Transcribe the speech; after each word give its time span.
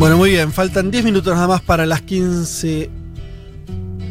Bueno, 0.00 0.16
muy 0.16 0.30
bien, 0.30 0.50
faltan 0.50 0.90
10 0.90 1.04
minutos 1.04 1.34
nada 1.34 1.46
más 1.46 1.60
para 1.60 1.84
las 1.84 2.00
15 2.00 2.90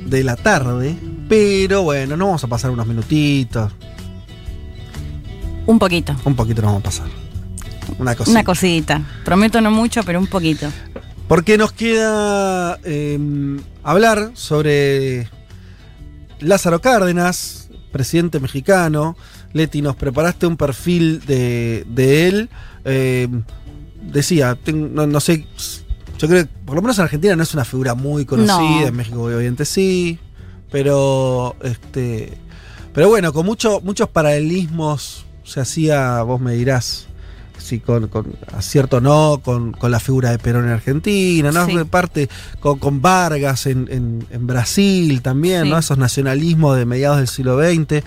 de 0.06 0.24
la 0.24 0.36
tarde. 0.36 0.96
Pero 1.28 1.82
bueno, 1.82 2.16
no 2.16 2.28
vamos 2.28 2.44
a 2.44 2.48
pasar 2.48 2.70
unos 2.70 2.86
minutitos. 2.86 3.72
Un 5.66 5.80
poquito. 5.80 6.16
Un 6.26 6.36
poquito 6.36 6.62
nos 6.62 6.74
vamos 6.74 6.82
a 6.82 6.84
pasar. 6.84 7.08
Una 7.98 8.16
cosita. 8.16 8.32
Una 8.32 8.44
cosita. 8.44 9.02
Prometo 9.26 9.62
no 9.62 9.72
mucho, 9.72 10.04
pero 10.04 10.20
un 10.20 10.28
poquito. 10.28 10.72
Porque 11.28 11.58
nos 11.58 11.72
queda 11.72 12.78
eh, 12.84 13.58
hablar 13.82 14.30
sobre 14.36 15.28
Lázaro 16.40 16.82
Cárdenas, 16.82 17.72
presidente 17.92 18.40
mexicano. 18.40 19.18
Leti, 19.54 19.82
nos 19.82 19.96
preparaste 19.96 20.46
un 20.46 20.56
perfil 20.56 21.26
de, 21.26 21.84
de 21.88 22.28
él. 22.28 22.50
Eh, 22.86 23.28
decía, 24.02 24.56
ten- 24.56 24.94
no, 24.94 25.06
no 25.08 25.20
sé, 25.20 25.46
yo 26.18 26.28
creo 26.28 26.44
que 26.46 26.50
por 26.66 26.76
lo 26.76 26.82
menos 26.82 26.98
en 26.98 27.04
Argentina 27.06 27.36
no 27.36 27.44
es 27.44 27.54
una 27.54 27.66
figura 27.66 27.94
muy 27.96 28.26
conocida, 28.26 28.56
No. 28.82 28.88
en 28.88 28.96
México 28.96 29.24
obviamente 29.24 29.66
sí, 29.66 30.20
pero 30.72 31.56
este, 31.64 32.38
pero 32.94 33.10
bueno, 33.10 33.34
con 33.34 33.46
mucho, 33.46 33.82
muchos 33.82 34.10
paralelismos 34.10 35.26
se 35.44 35.60
hacía, 35.62 36.22
vos 36.24 36.40
me 36.42 36.54
dirás, 36.54 37.08
si 37.58 37.80
con, 37.80 38.08
con 38.08 38.34
acierto 38.54 38.98
o 38.98 39.02
no, 39.02 39.42
con, 39.44 39.74
con 39.74 39.92
la 39.92 40.00
figura 40.00 40.32
de 40.32 40.40
Perón 40.40 40.66
en 40.66 40.72
Argentina, 40.72 41.52
¿no? 41.52 41.66
Sí. 41.66 41.74
Parte 41.90 42.30
con, 42.60 42.80
con 42.80 43.02
Vargas 43.02 43.66
en, 43.66 43.88
en- 43.92 44.26
en 44.32 44.48
Brasil 44.48 45.22
también, 45.22 45.64
Sí. 45.64 45.70
¿no? 45.70 45.78
Esos 45.78 45.98
nacionalismos 45.98 46.78
de 46.78 46.86
mediados 46.86 47.18
del 47.18 47.28
siglo 47.28 47.60
XX. 47.60 48.04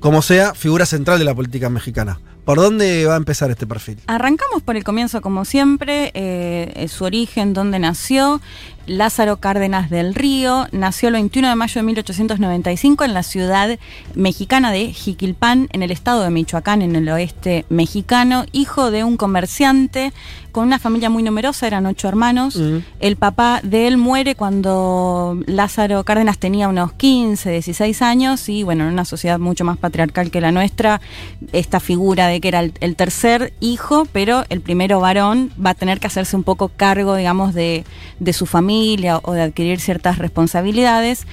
Como 0.00 0.22
sea, 0.22 0.54
figura 0.54 0.86
central 0.86 1.18
de 1.18 1.24
la 1.24 1.34
política 1.34 1.68
mexicana. 1.68 2.20
¿Por 2.48 2.56
dónde 2.56 3.04
va 3.04 3.12
a 3.12 3.16
empezar 3.18 3.50
este 3.50 3.66
perfil? 3.66 4.00
Arrancamos 4.06 4.62
por 4.62 4.74
el 4.74 4.82
comienzo, 4.82 5.20
como 5.20 5.44
siempre, 5.44 6.12
eh, 6.14 6.86
su 6.88 7.04
origen, 7.04 7.52
dónde 7.52 7.78
nació. 7.78 8.40
Lázaro 8.86 9.36
Cárdenas 9.36 9.90
del 9.90 10.14
Río 10.14 10.66
nació 10.72 11.08
el 11.08 11.16
21 11.16 11.46
de 11.50 11.54
mayo 11.56 11.74
de 11.78 11.82
1895 11.82 13.04
en 13.04 13.12
la 13.12 13.22
ciudad 13.22 13.78
mexicana 14.14 14.72
de 14.72 14.94
Jiquilpan, 14.94 15.68
en 15.72 15.82
el 15.82 15.90
estado 15.90 16.22
de 16.22 16.30
Michoacán, 16.30 16.80
en 16.80 16.96
el 16.96 17.06
oeste 17.10 17.66
mexicano, 17.68 18.46
hijo 18.52 18.90
de 18.90 19.04
un 19.04 19.18
comerciante 19.18 20.14
con 20.58 20.66
una 20.66 20.80
familia 20.80 21.08
muy 21.08 21.22
numerosa, 21.22 21.68
eran 21.68 21.86
ocho 21.86 22.08
hermanos. 22.08 22.56
Mm. 22.56 22.78
El 22.98 23.14
papá 23.14 23.60
de 23.62 23.86
él 23.86 23.96
muere 23.96 24.34
cuando 24.34 25.40
Lázaro 25.46 26.02
Cárdenas 26.02 26.38
tenía 26.38 26.66
unos 26.66 26.92
15, 26.94 27.48
16 27.48 28.02
años 28.02 28.48
y 28.48 28.64
bueno, 28.64 28.82
en 28.82 28.92
una 28.92 29.04
sociedad 29.04 29.38
mucho 29.38 29.64
más 29.64 29.76
patriarcal 29.76 30.32
que 30.32 30.40
la 30.40 30.50
nuestra, 30.50 31.00
esta 31.52 31.78
figura 31.78 32.26
de 32.26 32.40
que 32.40 32.48
era 32.48 32.58
el, 32.58 32.72
el 32.80 32.96
tercer 32.96 33.52
hijo, 33.60 34.08
pero 34.10 34.46
el 34.48 34.60
primero 34.60 34.98
varón 34.98 35.52
va 35.64 35.70
a 35.70 35.74
tener 35.74 36.00
que 36.00 36.08
hacerse 36.08 36.34
un 36.34 36.42
poco 36.42 36.72
cargo, 36.76 37.14
digamos, 37.14 37.54
de, 37.54 37.84
de 38.18 38.32
su 38.32 38.44
familia 38.44 39.20
o 39.22 39.34
de 39.34 39.42
adquirir 39.42 39.78
ciertas 39.78 40.18
responsabilidades. 40.18 41.24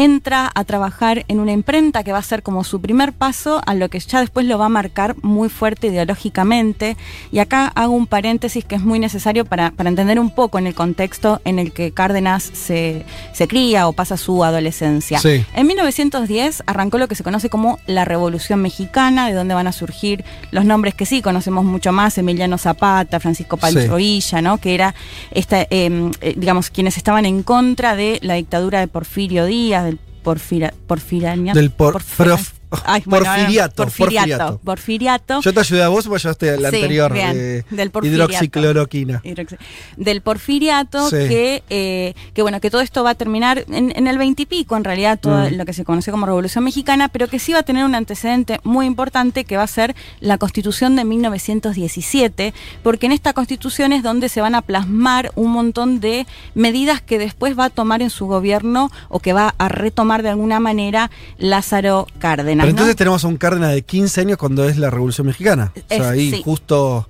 Entra 0.00 0.48
a 0.54 0.62
trabajar 0.62 1.24
en 1.26 1.40
una 1.40 1.50
imprenta 1.50 2.04
que 2.04 2.12
va 2.12 2.18
a 2.18 2.22
ser 2.22 2.44
como 2.44 2.62
su 2.62 2.80
primer 2.80 3.12
paso 3.12 3.60
a 3.66 3.74
lo 3.74 3.88
que 3.88 3.98
ya 3.98 4.20
después 4.20 4.46
lo 4.46 4.56
va 4.56 4.66
a 4.66 4.68
marcar 4.68 5.16
muy 5.22 5.48
fuerte 5.48 5.88
ideológicamente. 5.88 6.96
Y 7.32 7.40
acá 7.40 7.66
hago 7.74 7.94
un 7.94 8.06
paréntesis 8.06 8.64
que 8.64 8.76
es 8.76 8.80
muy 8.80 9.00
necesario 9.00 9.44
para, 9.44 9.72
para 9.72 9.88
entender 9.88 10.20
un 10.20 10.30
poco 10.30 10.60
en 10.60 10.68
el 10.68 10.74
contexto 10.76 11.40
en 11.44 11.58
el 11.58 11.72
que 11.72 11.90
Cárdenas 11.90 12.44
se, 12.44 13.04
se 13.32 13.48
cría 13.48 13.88
o 13.88 13.92
pasa 13.92 14.16
su 14.16 14.44
adolescencia. 14.44 15.18
Sí. 15.18 15.44
En 15.52 15.66
1910 15.66 16.62
arrancó 16.66 16.98
lo 16.98 17.08
que 17.08 17.16
se 17.16 17.24
conoce 17.24 17.50
como 17.50 17.80
la 17.86 18.04
Revolución 18.04 18.62
Mexicana, 18.62 19.26
de 19.26 19.34
donde 19.34 19.54
van 19.54 19.66
a 19.66 19.72
surgir 19.72 20.24
los 20.52 20.64
nombres 20.64 20.94
que 20.94 21.06
sí 21.06 21.22
conocemos 21.22 21.64
mucho 21.64 21.90
más, 21.90 22.16
Emiliano 22.18 22.56
Zapata, 22.56 23.18
Francisco 23.18 23.56
Pancho 23.56 23.80
Sí. 23.80 23.88
Villa, 23.96 24.42
¿no? 24.42 24.58
que 24.58 24.74
era 24.74 24.94
esta, 25.32 25.62
eh, 25.62 26.10
eh, 26.20 26.34
digamos, 26.36 26.70
quienes 26.70 26.96
estaban 26.96 27.26
en 27.26 27.42
contra 27.42 27.96
de 27.96 28.18
la 28.22 28.34
dictadura 28.34 28.80
de 28.80 28.86
Porfirio 28.86 29.44
Díaz, 29.46 29.87
porfira, 30.22 30.72
porfirania- 30.86 31.54
Del 31.54 31.70
por- 31.70 31.94
porfi- 31.94 32.16
prof- 32.16 32.52
Ay, 32.84 33.02
bueno, 33.06 33.26
ahora- 33.26 33.36
porfiriato, 33.42 33.82
porfiriato, 33.84 34.26
porfiriato. 34.28 34.60
porfiriato. 34.64 35.40
Yo 35.40 35.52
te 35.54 35.60
ayudé 35.60 35.82
a 35.82 35.88
vos, 35.88 36.06
vos 36.06 36.22
llevaste 36.22 36.56
la 36.58 36.70
Sí, 36.70 36.76
anterior 36.76 37.12
bien, 37.12 37.30
eh, 37.34 37.64
del 37.70 37.90
hidroxicloroquina. 38.02 39.22
Hidroxi- 39.24 39.58
del 39.96 40.20
porfiriato 40.22 41.08
Sí. 41.10 41.16
que, 41.16 41.62
eh, 41.70 42.14
que 42.34 42.42
bueno 42.42 42.60
que 42.60 42.70
todo 42.70 42.80
esto 42.80 43.02
va 43.04 43.10
a 43.10 43.14
terminar 43.14 43.64
en, 43.70 43.92
en 43.96 44.06
el 44.06 44.18
veintipico 44.18 44.76
en 44.76 44.84
realidad 44.84 45.18
todo 45.20 45.48
Mm. 45.50 45.54
lo 45.56 45.64
que 45.64 45.72
se 45.72 45.84
conoció 45.84 46.12
como 46.12 46.26
revolución 46.26 46.64
mexicana 46.64 47.08
pero 47.08 47.28
que 47.28 47.38
sí 47.38 47.52
va 47.52 47.60
a 47.60 47.62
tener 47.62 47.84
un 47.84 47.94
antecedente 47.94 48.60
muy 48.64 48.86
importante 48.86 49.44
que 49.44 49.56
va 49.56 49.62
a 49.62 49.66
ser 49.66 49.94
la 50.20 50.38
constitución 50.38 50.96
de 50.96 51.04
1917 51.04 52.54
porque 52.82 53.06
en 53.06 53.12
esta 53.12 53.32
constitución 53.32 53.92
es 53.92 54.02
donde 54.02 54.28
se 54.28 54.40
van 54.40 54.54
a 54.54 54.62
plasmar 54.62 55.32
un 55.34 55.52
montón 55.52 56.00
de 56.00 56.26
medidas 56.54 57.00
que 57.00 57.18
después 57.18 57.58
va 57.58 57.66
a 57.66 57.70
tomar 57.70 58.02
en 58.02 58.10
su 58.10 58.26
gobierno 58.26 58.90
o 59.08 59.20
que 59.20 59.32
va 59.32 59.54
a 59.58 59.68
retomar 59.68 60.22
de 60.22 60.30
alguna 60.30 60.60
manera 60.60 61.10
Lázaro 61.38 62.06
Cárdenas 62.18 62.57
Pero 62.62 62.66
¿no? 62.66 62.70
entonces 62.70 62.96
tenemos 62.96 63.24
a 63.24 63.28
un 63.28 63.36
Cárdenas 63.36 63.72
de 63.72 63.82
15 63.82 64.20
años 64.20 64.38
cuando 64.38 64.68
es 64.68 64.76
la 64.76 64.90
Revolución 64.90 65.26
Mexicana. 65.26 65.72
O 65.74 65.80
sea, 65.88 65.96
Es- 65.98 66.06
ahí 66.06 66.30
sí. 66.30 66.42
justo. 66.44 67.08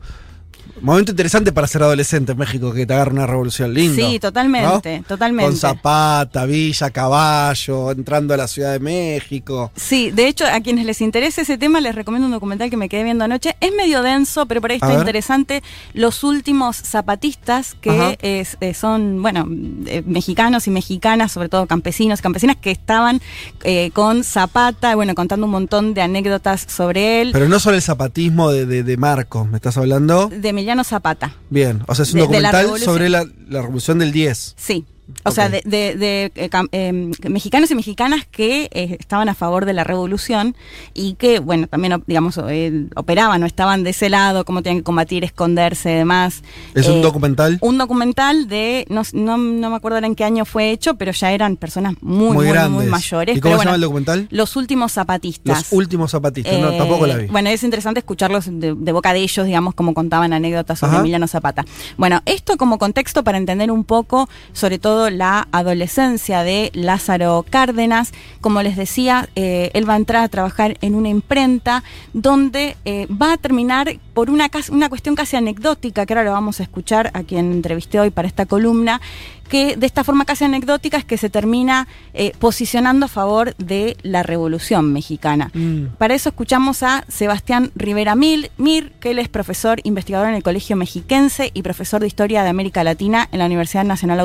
Momento 0.81 1.11
interesante 1.11 1.53
para 1.53 1.67
ser 1.67 1.83
adolescente 1.83 2.33
en 2.33 2.39
México, 2.39 2.73
que 2.73 2.87
te 2.87 2.95
agarra 2.95 3.11
una 3.13 3.27
revolución 3.27 3.75
linda. 3.75 3.97
Sí, 4.09 4.19
totalmente, 4.21 5.03
totalmente. 5.09 5.51
Con 5.51 5.57
Zapata, 5.59 6.45
Villa, 6.47 6.91
Caballo, 6.91 7.91
entrando 7.91 8.35
a 8.35 8.37
la 8.37 8.47
Ciudad 8.47 8.73
de 8.73 8.79
México. 8.81 9.73
Sí, 9.75 10.11
de 10.11 10.29
hecho, 10.29 10.45
a 10.47 10.61
quienes 10.61 10.87
les 10.87 11.01
interese 11.01 11.43
ese 11.43 11.59
tema, 11.59 11.81
les 11.81 11.95
recomiendo 11.95 12.27
un 12.27 12.33
documental 12.33 12.71
que 12.71 12.77
me 12.77 12.89
quedé 12.89 13.03
viendo 13.05 13.25
anoche. 13.25 13.57
Es 13.61 13.73
medio 13.75 14.03
denso, 14.03 14.47
pero 14.47 14.61
por 14.61 14.71
ahí 14.71 14.77
está 14.77 14.93
interesante. 14.99 15.63
Los 15.95 16.23
últimos 16.25 16.77
zapatistas 16.77 17.75
que 17.81 18.17
es- 18.21 18.57
eh, 18.61 18.75
son, 18.75 19.21
bueno, 19.23 19.49
eh, 19.87 20.03
mexicanos 20.07 20.67
y 20.67 20.71
mexicanas, 20.71 21.33
sobre 21.33 21.49
todo 21.49 21.67
campesinos, 21.67 22.21
campesinas 22.21 22.57
que 22.57 22.71
estaban 22.71 23.21
eh, 23.65 23.91
con 23.93 24.23
Zapata, 24.25 24.95
bueno, 24.95 25.15
contando 25.15 25.47
un 25.47 25.53
montón 25.53 25.95
de 25.95 26.03
anécdotas 26.03 26.67
sobre 26.69 27.21
él. 27.23 27.31
Pero 27.33 27.49
no 27.49 27.59
solo 27.59 27.77
el 27.77 27.83
zapatismo 27.83 28.51
de, 28.51 28.67
de, 28.67 28.83
de 28.83 28.97
Marcos, 28.97 29.49
¿me 29.49 29.57
estás 29.57 29.77
hablando? 29.77 30.29
de 30.29 30.53
Emiliano 30.59 30.83
Zapata. 30.85 31.33
Bien, 31.51 31.83
o 31.87 31.95
sea, 31.95 32.03
es 32.03 32.13
un 32.13 32.21
De- 32.21 32.27
de 32.29 32.41
la 32.41 32.51
documental 32.53 32.85
sobre 32.85 33.09
la, 33.09 33.25
la 33.49 33.61
Revolución 33.63 33.99
del 34.01 34.11
10. 34.13 34.55
Sí. 34.57 34.85
O 35.25 35.31
sea, 35.31 35.49
de, 35.49 35.63
de- 35.65 35.95
de, 35.97 36.33
eh, 36.35 36.51
eh, 36.73 37.29
mexicanos 37.31 37.71
y 37.71 37.75
mexicanas 37.75 38.27
que 38.31 38.69
eh, 38.73 38.97
estaban 39.01 39.29
a 39.29 39.35
favor 39.35 39.65
de 39.65 39.73
la 39.73 39.83
revolución 39.85 40.55
y 40.95 41.15
que, 41.15 41.39
bueno, 41.41 41.67
también, 41.67 42.03
digamos, 42.07 42.39
eh, 42.49 42.87
operaban 42.95 43.43
o 43.43 43.47
estaban 43.47 43.85
de 43.85 43.91
ese 43.91 44.11
lado, 44.11 44.45
cómo 44.45 44.63
tenían 44.63 44.81
que 44.81 44.85
combatir, 44.85 45.25
esconderse 45.25 45.93
y 45.93 45.95
demás. 45.97 46.43
¿Es 46.75 46.87
un 46.89 47.01
documental? 47.03 47.59
Un 47.63 47.79
documental 47.79 48.49
de, 48.49 48.87
no, 48.91 49.03
no, 49.15 49.37
no 49.39 49.71
me 49.71 49.77
acuerdo 49.77 49.99
en 49.99 50.15
qué 50.15 50.25
año 50.25 50.45
fue 50.45 50.71
hecho, 50.73 50.95
pero 50.97 51.13
ya 51.13 51.33
eran 51.33 51.57
personas 51.57 51.95
muy, 52.03 52.27
muy, 52.29 52.37
muy, 52.37 52.49
grandes. 52.49 52.89
mayores. 52.89 53.37
¿Y 53.37 53.41
cómo 53.41 53.53
pero 53.53 53.59
se 53.61 53.65
llama 53.65 53.75
el 53.77 53.81
documental? 53.81 54.27
Los 54.31 54.57
últimos 54.57 54.93
zapatistas. 54.93 55.59
Los 55.59 55.73
últimos 55.73 56.11
zapatistas. 56.11 56.59
no, 56.59 56.73
tampoco 56.73 57.07
la 57.07 57.17
vi. 57.17 57.27
Bueno, 57.29 57.49
es 57.51 57.63
interesante 57.63 58.01
escucharlos 58.01 58.47
de, 58.51 58.75
de 58.75 58.93
boca 58.93 59.13
de 59.13 59.21
ellos, 59.21 59.47
digamos, 59.47 59.75
como 59.75 59.95
contaban 59.95 60.33
anécdotas 60.33 60.79
sobre 60.81 60.93
Ajá. 60.93 61.01
Emiliano 61.01 61.27
Zapata. 61.29 61.65
Bueno, 61.97 62.21
esto 62.27 62.57
como 62.57 62.79
contexto 62.79 63.25
para 63.25 63.39
entender 63.39 63.71
un 63.71 63.85
poco, 63.85 64.29
sobre 64.53 64.79
todo 64.79 64.98
la 65.11 65.49
adolescencia 65.53 66.43
de 66.43 66.71
Lázaro 66.75 67.45
Cárdenas. 67.49 68.13
Como 68.41 68.63
les 68.63 68.77
decía, 68.77 69.29
eh, 69.37 69.71
él 69.75 69.89
va 69.89 69.95
a 69.95 69.99
entrar 69.99 70.25
a 70.25 70.29
trabajar 70.29 70.77
en 70.81 70.95
una 70.95 71.09
imprenta 71.09 71.85
donde 72.13 72.77
eh, 72.85 73.07
va 73.11 73.33
a 73.33 73.37
terminar 73.37 73.99
por 74.19 74.31
una, 74.31 74.51
una 74.73 74.89
cuestión 74.89 75.15
casi 75.15 75.37
anecdótica, 75.37 76.05
que 76.05 76.13
ahora 76.13 76.25
lo 76.25 76.33
vamos 76.33 76.59
a 76.59 76.65
escuchar 76.65 77.13
a 77.15 77.23
quien 77.23 77.53
entrevisté 77.53 78.01
hoy 78.01 78.11
para 78.11 78.27
esta 78.27 78.47
columna, 78.47 79.01
que 79.49 79.77
de 79.77 79.87
esta 79.87 80.03
forma 80.03 80.25
casi 80.25 80.45
anecdótica 80.45 80.97
es 80.97 81.05
que 81.05 81.17
se 81.17 81.31
termina 81.31 81.87
eh, 82.15 82.33
posicionando 82.39 83.07
a 83.07 83.09
favor 83.09 83.55
de 83.57 83.97
la 84.03 84.25
revolución 84.25 84.93
mexicana. 84.93 85.51
Mm. 85.55 85.97
Para 85.99 86.15
eso 86.15 86.31
escuchamos 86.31 86.83
a 86.83 87.05
Sebastián 87.09 87.71
Rivera 87.77 88.17
Mil, 88.17 88.51
Mir, 88.59 88.93
que 89.01 89.13
él 89.13 89.21
es 89.21 89.29
profesor 89.29 89.81
investigador 89.85 90.29
en 90.29 90.35
el 90.35 90.43
Colegio 90.43 90.77
Mexiquense 90.77 91.51
y 91.55 91.63
profesor 91.63 92.01
de 92.01 92.09
Historia 92.09 92.43
de 92.43 92.51
América 92.51 92.85
Latina 92.85 93.29
en 93.33 93.39
la 93.39 93.47
Universidad 93.47 93.85
Nacional 93.85 94.21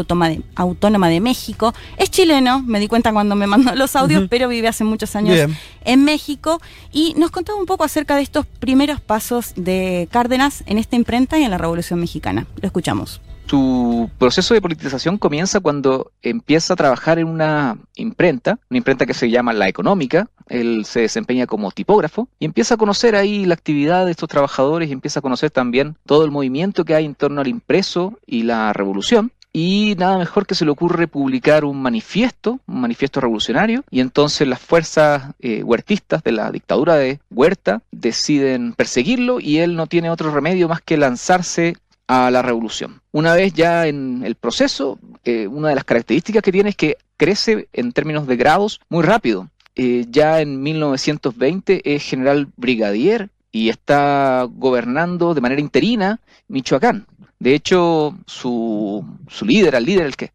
Autónoma 0.55 1.09
de 1.09 1.19
México. 1.21 1.73
Es 1.97 2.09
chileno, 2.09 2.61
me 2.63 2.79
di 2.79 2.87
cuenta 2.87 3.13
cuando 3.13 3.35
me 3.35 3.47
mandó 3.47 3.75
los 3.75 3.95
audios, 3.95 4.25
pero 4.29 4.47
vive 4.47 4.67
hace 4.67 4.83
muchos 4.83 5.15
años 5.15 5.35
Bien. 5.35 5.57
en 5.85 6.03
México 6.03 6.59
y 6.91 7.13
nos 7.15 7.31
contaba 7.31 7.59
un 7.59 7.65
poco 7.65 7.83
acerca 7.83 8.15
de 8.15 8.23
estos 8.23 8.45
primeros 8.45 8.99
pasos 8.99 9.53
de 9.55 9.82
Cárdenas 10.11 10.63
en 10.65 10.77
esta 10.77 10.95
imprenta 10.95 11.37
y 11.37 11.43
en 11.43 11.51
la 11.51 11.57
Revolución 11.57 11.99
Mexicana. 11.99 12.45
Lo 12.61 12.65
escuchamos. 12.65 13.21
Su 13.45 14.09
proceso 14.17 14.53
de 14.53 14.61
politización 14.61 15.17
comienza 15.17 15.59
cuando 15.59 16.11
empieza 16.21 16.73
a 16.73 16.77
trabajar 16.77 17.19
en 17.19 17.27
una 17.27 17.77
imprenta, 17.95 18.57
una 18.69 18.77
imprenta 18.77 19.05
que 19.05 19.13
se 19.13 19.29
llama 19.29 19.53
La 19.53 19.67
Económica. 19.67 20.29
Él 20.47 20.85
se 20.85 21.01
desempeña 21.01 21.45
como 21.45 21.71
tipógrafo 21.71 22.27
y 22.39 22.45
empieza 22.45 22.75
a 22.75 22.77
conocer 22.77 23.15
ahí 23.15 23.45
la 23.45 23.53
actividad 23.53 24.05
de 24.05 24.11
estos 24.11 24.29
trabajadores 24.29 24.89
y 24.89 24.93
empieza 24.93 25.19
a 25.19 25.21
conocer 25.21 25.51
también 25.51 25.97
todo 26.05 26.25
el 26.25 26.31
movimiento 26.31 26.85
que 26.85 26.95
hay 26.95 27.05
en 27.05 27.15
torno 27.15 27.41
al 27.41 27.47
impreso 27.47 28.17
y 28.25 28.43
la 28.43 28.71
revolución. 28.73 29.31
Y 29.55 29.93
nada 29.99 30.17
mejor 30.17 30.47
que 30.47 30.55
se 30.55 30.65
le 30.65 30.71
ocurre 30.71 31.07
publicar 31.07 31.63
un 31.63 31.79
manifiesto, 31.79 32.59
un 32.65 32.81
manifiesto 32.81 33.21
revolucionario, 33.21 33.83
y 33.91 33.99
entonces 33.99 34.47
las 34.47 34.59
fuerzas 34.59 35.35
eh, 35.39 35.61
huertistas 35.61 36.23
de 36.23 36.31
la 36.31 36.51
dictadura 36.51 36.95
de 36.95 37.19
Huerta 37.29 37.83
deciden 37.91 38.73
perseguirlo 38.73 39.39
y 39.39 39.59
él 39.59 39.75
no 39.75 39.85
tiene 39.85 40.09
otro 40.09 40.33
remedio 40.33 40.67
más 40.67 40.81
que 40.81 40.97
lanzarse 40.97 41.75
a 42.07 42.31
la 42.31 42.41
revolución. 42.41 43.01
Una 43.11 43.35
vez 43.35 43.53
ya 43.53 43.85
en 43.85 44.23
el 44.25 44.35
proceso, 44.35 44.97
eh, 45.23 45.47
una 45.47 45.69
de 45.69 45.75
las 45.75 45.83
características 45.83 46.41
que 46.41 46.51
tiene 46.51 46.71
es 46.71 46.75
que 46.75 46.97
crece 47.15 47.69
en 47.73 47.91
términos 47.91 48.25
de 48.25 48.35
grados 48.35 48.81
muy 48.89 49.03
rápido. 49.03 49.49
Eh, 49.75 50.05
ya 50.09 50.41
en 50.41 50.61
1920 50.61 51.93
es 51.95 52.03
general 52.03 52.47
brigadier 52.57 53.29
y 53.51 53.69
está 53.69 54.47
gobernando 54.49 55.33
de 55.33 55.41
manera 55.41 55.61
interina 55.61 56.19
Michoacán. 56.47 57.05
De 57.43 57.55
hecho, 57.55 58.17
su, 58.25 59.03
su 59.27 59.45
líder, 59.45 59.75
al 59.75 59.83
líder 59.83 60.05
al 60.05 60.15
que, 60.15 60.31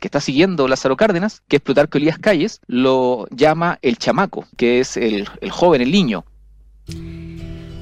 está 0.00 0.20
siguiendo 0.20 0.66
Lázaro 0.66 0.96
Cárdenas, 0.96 1.40
que 1.46 1.54
es 1.54 1.62
Plutarco 1.62 1.98
Elías 1.98 2.18
Calles, 2.18 2.60
lo 2.66 3.28
llama 3.30 3.78
el 3.80 3.96
chamaco, 3.96 4.44
que 4.56 4.80
es 4.80 4.96
el, 4.96 5.28
el 5.40 5.50
joven, 5.52 5.82
el 5.82 5.92
niño. 5.92 6.24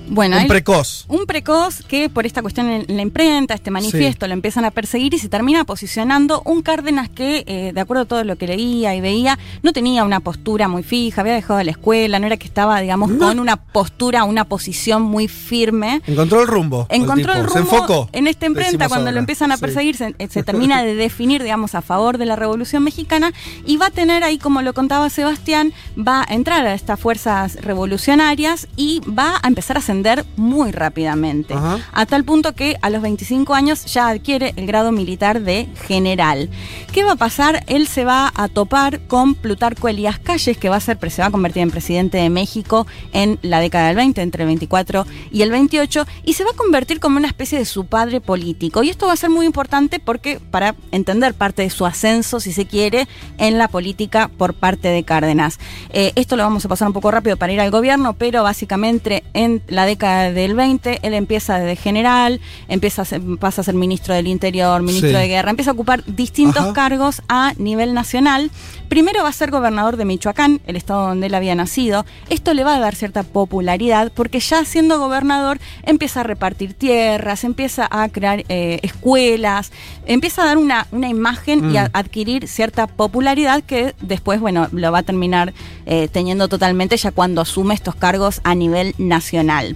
Bueno, 0.08 0.36
Un 0.36 0.42
él- 0.42 0.48
precoz. 0.48 1.04
un 1.08 1.26
precoz 1.26 1.82
que 1.86 2.08
por 2.08 2.26
esta 2.26 2.42
cuestión 2.42 2.68
en 2.68 2.84
la 2.96 3.02
imprenta, 3.02 3.54
este 3.54 3.70
manifiesto, 3.70 4.26
lo 4.26 4.32
empiezan 4.34 4.64
a 4.64 4.70
perseguir 4.70 5.14
y 5.14 5.18
se 5.18 5.28
termina 5.28 5.64
posicionando 5.64 6.42
un 6.44 6.62
Cárdenas 6.62 7.08
que, 7.08 7.44
eh, 7.46 7.72
de 7.74 7.80
acuerdo 7.80 8.02
a 8.02 8.06
todo 8.06 8.24
lo 8.24 8.36
que 8.36 8.46
leía 8.46 8.94
y 8.94 9.00
veía, 9.00 9.38
no 9.62 9.72
tenía 9.72 10.04
una 10.04 10.20
postura 10.20 10.68
muy 10.68 10.82
fija, 10.82 11.20
había 11.20 11.34
dejado 11.34 11.62
la 11.62 11.70
escuela, 11.70 12.18
no 12.18 12.26
era 12.26 12.36
que 12.36 12.46
estaba, 12.46 12.80
digamos, 12.80 13.10
No. 13.10 13.26
con 13.28 13.38
una 13.38 13.56
postura, 13.56 14.24
una 14.24 14.44
posición 14.44 15.02
muy 15.02 15.28
firme. 15.28 16.02
Encontró 16.06 16.40
el 16.40 16.48
rumbo. 16.48 16.86
Encontró 16.90 17.32
el 17.32 17.48
Se 17.48 17.58
rumbo 17.60 17.76
enfocó. 17.76 18.08
en 18.12 18.26
esta 18.26 18.46
imprenta 18.46 18.88
cuando 18.88 19.10
lo 19.12 19.18
empiezan 19.18 19.52
a 19.52 19.56
Sí. 19.56 19.60
perseguir, 19.60 19.96
se, 19.96 20.14
eh, 20.18 20.28
se 20.30 20.42
termina 20.44 20.82
de 20.82 20.94
definir, 20.94 21.42
digamos, 21.42 21.74
a 21.74 21.82
favor 21.82 22.18
de 22.18 22.26
la 22.26 22.36
Revolución 22.36 22.82
Mexicana 22.84 23.32
y 23.66 23.76
va 23.76 23.86
a 23.86 23.90
tener 23.90 24.24
ahí, 24.24 24.38
como 24.38 24.62
lo 24.62 24.72
contaba 24.74 25.08
Sebastián, 25.10 25.72
va 25.96 26.24
a 26.28 26.34
entrar 26.34 26.66
a 26.66 26.74
estas 26.74 26.98
fuerzas 26.98 27.56
revolucionarias 27.62 28.68
y 28.76 29.00
va 29.08 29.38
a 29.42 29.48
empezar 29.48 29.76
a 29.78 29.80
ascender 29.96 30.24
muy 30.36 30.72
rápidamente. 30.72 31.54
Ajá. 31.54 31.78
A 31.92 32.06
tal 32.06 32.24
punto 32.24 32.54
que 32.54 32.76
a 32.82 32.90
los 32.90 33.02
25 33.02 33.54
años 33.54 33.84
ya 33.86 34.08
adquiere 34.08 34.52
el 34.56 34.66
grado 34.66 34.92
militar 34.92 35.40
de 35.40 35.68
general. 35.86 36.50
¿Qué 36.92 37.04
va 37.04 37.12
a 37.12 37.16
pasar? 37.16 37.64
Él 37.66 37.86
se 37.86 38.04
va 38.04 38.32
a 38.34 38.48
topar 38.48 39.00
con 39.06 39.34
Plutarco 39.34 39.88
Elías 39.88 40.18
Calles, 40.18 40.58
que 40.58 40.68
va 40.68 40.76
a 40.76 40.80
ser, 40.80 40.98
se 41.10 41.22
va 41.22 41.28
a 41.28 41.30
convertir 41.30 41.62
en 41.62 41.70
presidente 41.70 42.18
de 42.18 42.30
México 42.30 42.86
en 43.12 43.38
la 43.42 43.60
década 43.60 43.88
del 43.88 43.96
20, 43.96 44.20
entre 44.20 44.42
el 44.42 44.48
24 44.48 45.06
y 45.30 45.42
el 45.42 45.50
28, 45.50 46.06
y 46.24 46.34
se 46.34 46.44
va 46.44 46.50
a 46.50 46.56
convertir 46.56 47.00
como 47.00 47.16
una 47.16 47.28
especie 47.28 47.58
de 47.58 47.64
su 47.64 47.86
padre 47.86 48.20
político. 48.20 48.82
Y 48.82 48.90
esto 48.90 49.06
va 49.06 49.12
a 49.12 49.16
ser 49.16 49.30
muy 49.30 49.46
importante 49.46 49.98
porque 49.98 50.40
para 50.40 50.74
entender 50.90 51.34
parte 51.34 51.62
de 51.62 51.70
su 51.70 51.86
ascenso, 51.86 52.40
si 52.40 52.52
se 52.52 52.66
quiere, 52.66 53.08
en 53.38 53.58
la 53.58 53.68
política 53.68 54.28
por 54.36 54.54
parte 54.54 54.88
de 54.88 55.04
Cárdenas. 55.04 55.58
Eh, 55.90 56.12
esto 56.16 56.36
lo 56.36 56.42
vamos 56.42 56.64
a 56.64 56.68
pasar 56.68 56.88
un 56.88 56.94
poco 56.94 57.10
rápido 57.10 57.36
para 57.36 57.52
ir 57.52 57.60
al 57.60 57.70
gobierno, 57.70 58.14
pero 58.14 58.42
básicamente 58.42 59.24
en 59.32 59.62
la 59.68 59.85
década 59.86 60.30
del 60.32 60.54
20 60.54 60.98
él 61.02 61.14
empieza 61.14 61.58
desde 61.58 61.76
general, 61.76 62.40
empieza 62.68 63.02
a 63.02 63.04
ser- 63.06 63.22
pasa 63.40 63.62
a 63.62 63.64
ser 63.64 63.74
ministro 63.74 64.12
del 64.12 64.26
Interior, 64.26 64.82
ministro 64.82 65.08
Sí. 65.10 65.16
de 65.16 65.28
Guerra, 65.28 65.50
empieza 65.50 65.70
a 65.70 65.74
ocupar 65.74 66.04
distintos 66.04 66.62
Ajá. 66.62 66.72
cargos 66.74 67.22
a 67.28 67.54
nivel 67.56 67.94
nacional. 67.94 68.50
Primero 68.90 69.22
va 69.22 69.30
a 69.30 69.32
ser 69.32 69.50
gobernador 69.50 69.96
de 69.96 70.04
Michoacán, 70.04 70.60
el 70.66 70.76
estado 70.76 71.08
donde 71.08 71.26
él 71.28 71.34
había 71.34 71.54
nacido. 71.54 72.04
Esto 72.28 72.52
le 72.54 72.62
va 72.64 72.76
a 72.76 72.80
dar 72.80 72.94
cierta 72.94 73.22
popularidad 73.22 74.12
porque 74.14 74.38
ya 74.40 74.64
siendo 74.64 74.98
gobernador 74.98 75.58
empieza 75.84 76.20
a 76.20 76.22
repartir 76.24 76.74
tierras, 76.74 77.42
empieza 77.44 77.88
a 77.90 78.08
crear 78.08 78.44
eh, 78.48 78.78
escuelas, 78.82 79.72
empieza 80.06 80.42
a 80.42 80.46
dar 80.46 80.58
una, 80.58 80.86
una 80.92 81.08
imagen 81.08 81.72
y 81.72 81.76
a 81.78 81.84
Mm. 81.86 81.90
adquirir 81.94 82.48
cierta 82.48 82.86
popularidad 82.86 83.62
que 83.62 83.94
después, 84.00 84.40
bueno, 84.40 84.68
lo 84.72 84.92
va 84.92 84.98
a 84.98 85.02
terminar 85.02 85.52
eh, 85.86 86.08
teniendo 86.10 86.48
totalmente 86.48 86.96
ya 86.96 87.12
cuando 87.12 87.40
asume 87.40 87.74
estos 87.74 87.94
cargos 87.94 88.40
a 88.44 88.54
nivel 88.54 88.94
nacional. 88.98 89.75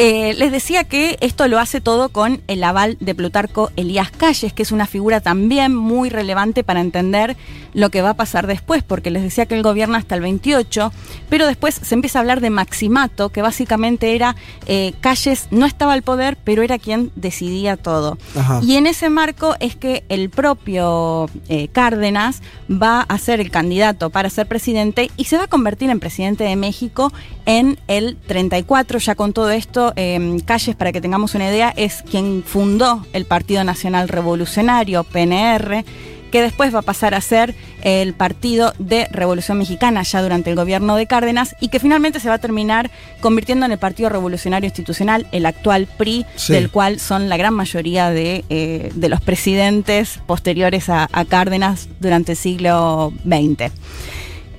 Eh, 0.00 0.34
les 0.34 0.52
decía 0.52 0.84
que 0.84 1.18
esto 1.20 1.48
lo 1.48 1.58
hace 1.58 1.80
todo 1.80 2.10
con 2.10 2.40
el 2.46 2.62
aval 2.62 2.96
de 3.00 3.16
Plutarco 3.16 3.72
Elías 3.74 4.12
Calles, 4.12 4.52
que 4.52 4.62
es 4.62 4.70
una 4.70 4.86
figura 4.86 5.20
también 5.20 5.74
muy 5.74 6.08
relevante 6.08 6.62
para 6.62 6.80
entender 6.80 7.36
lo 7.74 7.90
que 7.90 8.00
va 8.00 8.10
a 8.10 8.14
pasar 8.14 8.46
después, 8.46 8.84
porque 8.84 9.10
les 9.10 9.24
decía 9.24 9.46
que 9.46 9.56
él 9.56 9.62
gobierna 9.62 9.98
hasta 9.98 10.14
el 10.14 10.20
28, 10.20 10.92
pero 11.28 11.46
después 11.46 11.80
se 11.82 11.94
empieza 11.94 12.18
a 12.18 12.20
hablar 12.20 12.40
de 12.40 12.50
Maximato, 12.50 13.30
que 13.30 13.42
básicamente 13.42 14.14
era 14.14 14.36
eh, 14.66 14.94
Calles 15.00 15.48
no 15.50 15.66
estaba 15.66 15.94
al 15.94 16.02
poder, 16.02 16.38
pero 16.44 16.62
era 16.62 16.78
quien 16.78 17.10
decidía 17.16 17.76
todo. 17.76 18.18
Ajá. 18.36 18.60
Y 18.62 18.76
en 18.76 18.86
ese 18.86 19.10
marco 19.10 19.56
es 19.58 19.74
que 19.74 20.04
el 20.08 20.30
propio 20.30 21.28
eh, 21.48 21.68
Cárdenas 21.68 22.40
va 22.70 23.00
a 23.00 23.18
ser 23.18 23.40
el 23.40 23.50
candidato 23.50 24.10
para 24.10 24.30
ser 24.30 24.46
presidente 24.46 25.10
y 25.16 25.24
se 25.24 25.38
va 25.38 25.44
a 25.44 25.48
convertir 25.48 25.90
en 25.90 26.00
presidente 26.00 26.44
de 26.44 26.54
México 26.56 27.12
en 27.46 27.78
el 27.88 28.16
34. 28.16 28.98
Ya 28.98 29.14
con 29.14 29.32
todo 29.32 29.50
esto, 29.50 29.87
eh, 29.96 30.38
Calles, 30.44 30.76
para 30.76 30.92
que 30.92 31.00
tengamos 31.00 31.34
una 31.34 31.48
idea, 31.48 31.72
es 31.76 32.02
quien 32.08 32.42
fundó 32.46 33.06
el 33.12 33.24
Partido 33.24 33.64
Nacional 33.64 34.08
Revolucionario, 34.08 35.04
PNR 35.04 35.84
que 36.30 36.42
después 36.42 36.74
va 36.74 36.80
a 36.80 36.82
pasar 36.82 37.14
a 37.14 37.22
ser 37.22 37.54
el 37.80 38.12
Partido 38.12 38.74
de 38.78 39.08
Revolución 39.10 39.56
Mexicana 39.56 40.02
ya 40.02 40.20
durante 40.20 40.50
el 40.50 40.56
gobierno 40.56 40.94
de 40.96 41.06
Cárdenas 41.06 41.56
y 41.58 41.68
que 41.68 41.80
finalmente 41.80 42.20
se 42.20 42.28
va 42.28 42.34
a 42.34 42.38
terminar 42.38 42.90
convirtiendo 43.20 43.64
en 43.64 43.72
el 43.72 43.78
Partido 43.78 44.10
Revolucionario 44.10 44.66
Institucional, 44.66 45.26
el 45.32 45.46
actual 45.46 45.88
PRI, 45.96 46.26
Sí. 46.36 46.52
del 46.52 46.70
cual 46.70 47.00
son 47.00 47.30
la 47.30 47.38
gran 47.38 47.54
mayoría 47.54 48.10
de, 48.10 48.44
eh, 48.50 48.90
de 48.94 49.08
los 49.08 49.22
presidentes 49.22 50.20
posteriores 50.26 50.90
a, 50.90 51.08
a 51.12 51.24
Cárdenas 51.24 51.88
durante 51.98 52.32
el 52.32 52.38
siglo 52.38 53.10
XX. 53.24 53.72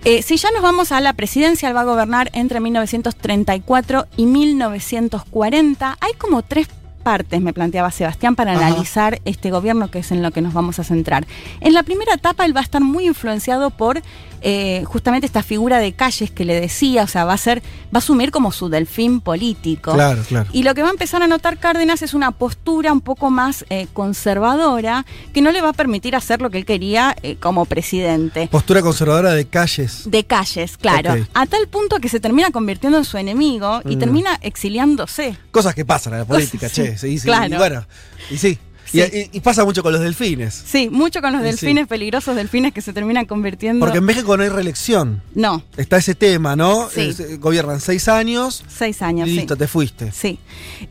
Eh, 0.05 0.21
si 0.23 0.37
ya 0.37 0.49
nos 0.51 0.61
vamos 0.61 0.91
a 0.91 1.01
la 1.01 1.13
presidencia, 1.13 1.67
él 1.67 1.75
va 1.75 1.81
a 1.81 1.85
gobernar 1.85 2.29
entre 2.33 2.61
1934 2.61 4.07
y 4.15 4.25
1940. 4.25 5.97
Hay 5.99 6.13
como 6.13 6.41
tres 6.41 6.69
partes, 7.09 7.41
me 7.41 7.53
planteaba 7.53 7.89
Sebastián, 7.89 8.35
para 8.35 8.51
Ajá. 8.53 8.67
analizar 8.67 9.19
este 9.25 9.49
gobierno 9.49 9.89
que 9.89 9.97
es 9.99 10.11
en 10.11 10.21
lo 10.21 10.29
que 10.29 10.41
nos 10.41 10.53
vamos 10.53 10.77
a 10.77 10.83
centrar. 10.83 11.25
En 11.59 11.73
la 11.73 11.81
primera 11.81 12.13
etapa 12.13 12.45
él 12.45 12.55
va 12.55 12.59
a 12.59 12.63
estar 12.63 12.83
muy 12.83 13.07
influenciado 13.07 13.71
por 13.71 14.03
eh, 14.41 14.83
justamente 14.85 15.25
esta 15.25 15.41
figura 15.41 15.79
de 15.79 15.91
calles 15.93 16.29
que 16.29 16.45
le 16.45 16.61
decía, 16.61 17.01
o 17.03 17.07
sea, 17.07 17.25
va 17.25 17.33
a 17.33 17.37
ser, 17.37 17.61
va 17.93 17.95
a 17.95 17.97
asumir 17.97 18.29
como 18.29 18.51
su 18.51 18.69
delfín 18.69 19.21
político. 19.21 19.91
Claro, 19.93 20.21
claro. 20.27 20.47
Y 20.53 20.61
lo 20.63 20.75
que 20.75 20.83
va 20.83 20.89
a 20.89 20.91
empezar 20.91 21.23
a 21.23 21.27
notar 21.27 21.57
Cárdenas 21.57 22.03
es 22.03 22.13
una 22.13 22.29
postura 22.31 22.93
un 22.93 23.01
poco 23.01 23.31
más 23.31 23.65
eh, 23.71 23.87
conservadora 23.91 25.05
que 25.33 25.41
no 25.41 25.51
le 25.51 25.61
va 25.61 25.69
a 25.69 25.73
permitir 25.73 26.15
hacer 26.15 26.41
lo 26.41 26.51
que 26.51 26.59
él 26.59 26.65
quería 26.65 27.15
eh, 27.23 27.35
como 27.37 27.65
presidente. 27.65 28.47
Postura 28.51 28.81
conservadora 28.83 29.33
de 29.33 29.45
calles. 29.47 30.03
De 30.05 30.23
calles, 30.23 30.77
claro. 30.77 31.15
A 31.33 31.45
tal 31.47 31.67
punto 31.67 31.97
que 31.99 32.07
se 32.07 32.19
termina 32.19 32.51
convirtiendo 32.51 32.97
en 32.99 33.05
su 33.05 33.17
enemigo 33.17 33.81
y 33.85 33.95
Mm. 33.95 33.99
termina 33.99 34.39
exiliándose. 34.41 35.35
Cosas 35.51 35.73
que 35.75 35.83
pasan 35.83 36.13
en 36.13 36.19
la 36.19 36.25
política, 36.25 36.67
Cosas, 36.69 36.73
che. 36.75 36.98
Sí, 36.99 37.17
sí, 37.17 37.25
claro. 37.25 37.55
Y 37.55 37.57
bueno, 37.57 37.85
y 38.29 38.37
sí. 38.37 38.59
Sí. 38.91 39.29
Y, 39.31 39.39
pasa 39.41 39.63
mucho 39.65 39.83
con 39.83 39.91
los 39.93 40.01
delfines. 40.01 40.63
Sí, 40.65 40.89
mucho 40.89 41.21
con 41.21 41.31
los 41.33 41.41
Sí. 41.41 41.47
delfines, 41.47 41.87
peligrosos 41.87 42.35
delfines 42.35 42.73
que 42.73 42.81
se 42.81 42.93
terminan 42.93 43.25
convirtiendo. 43.25 43.79
Porque 43.85 43.99
en 43.99 44.03
México 44.05 44.35
no 44.37 44.43
hay 44.43 44.49
reelección. 44.49 45.21
No, 45.35 45.63
Está 45.77 45.97
ese 45.97 46.15
tema, 46.15 46.55
¿no? 46.55 46.89
Sí. 46.89 47.01
Es- 47.01 47.19
eh, 47.19 47.37
gobiernan 47.37 47.79
seis 47.81 48.07
años 48.07 48.63
seis 48.67 49.01
años. 49.01 49.27
y 49.27 49.31
sí. 49.31 49.37
listo, 49.37 49.55
te 49.55 49.67
fuiste. 49.67 50.11
Sí. 50.11 50.39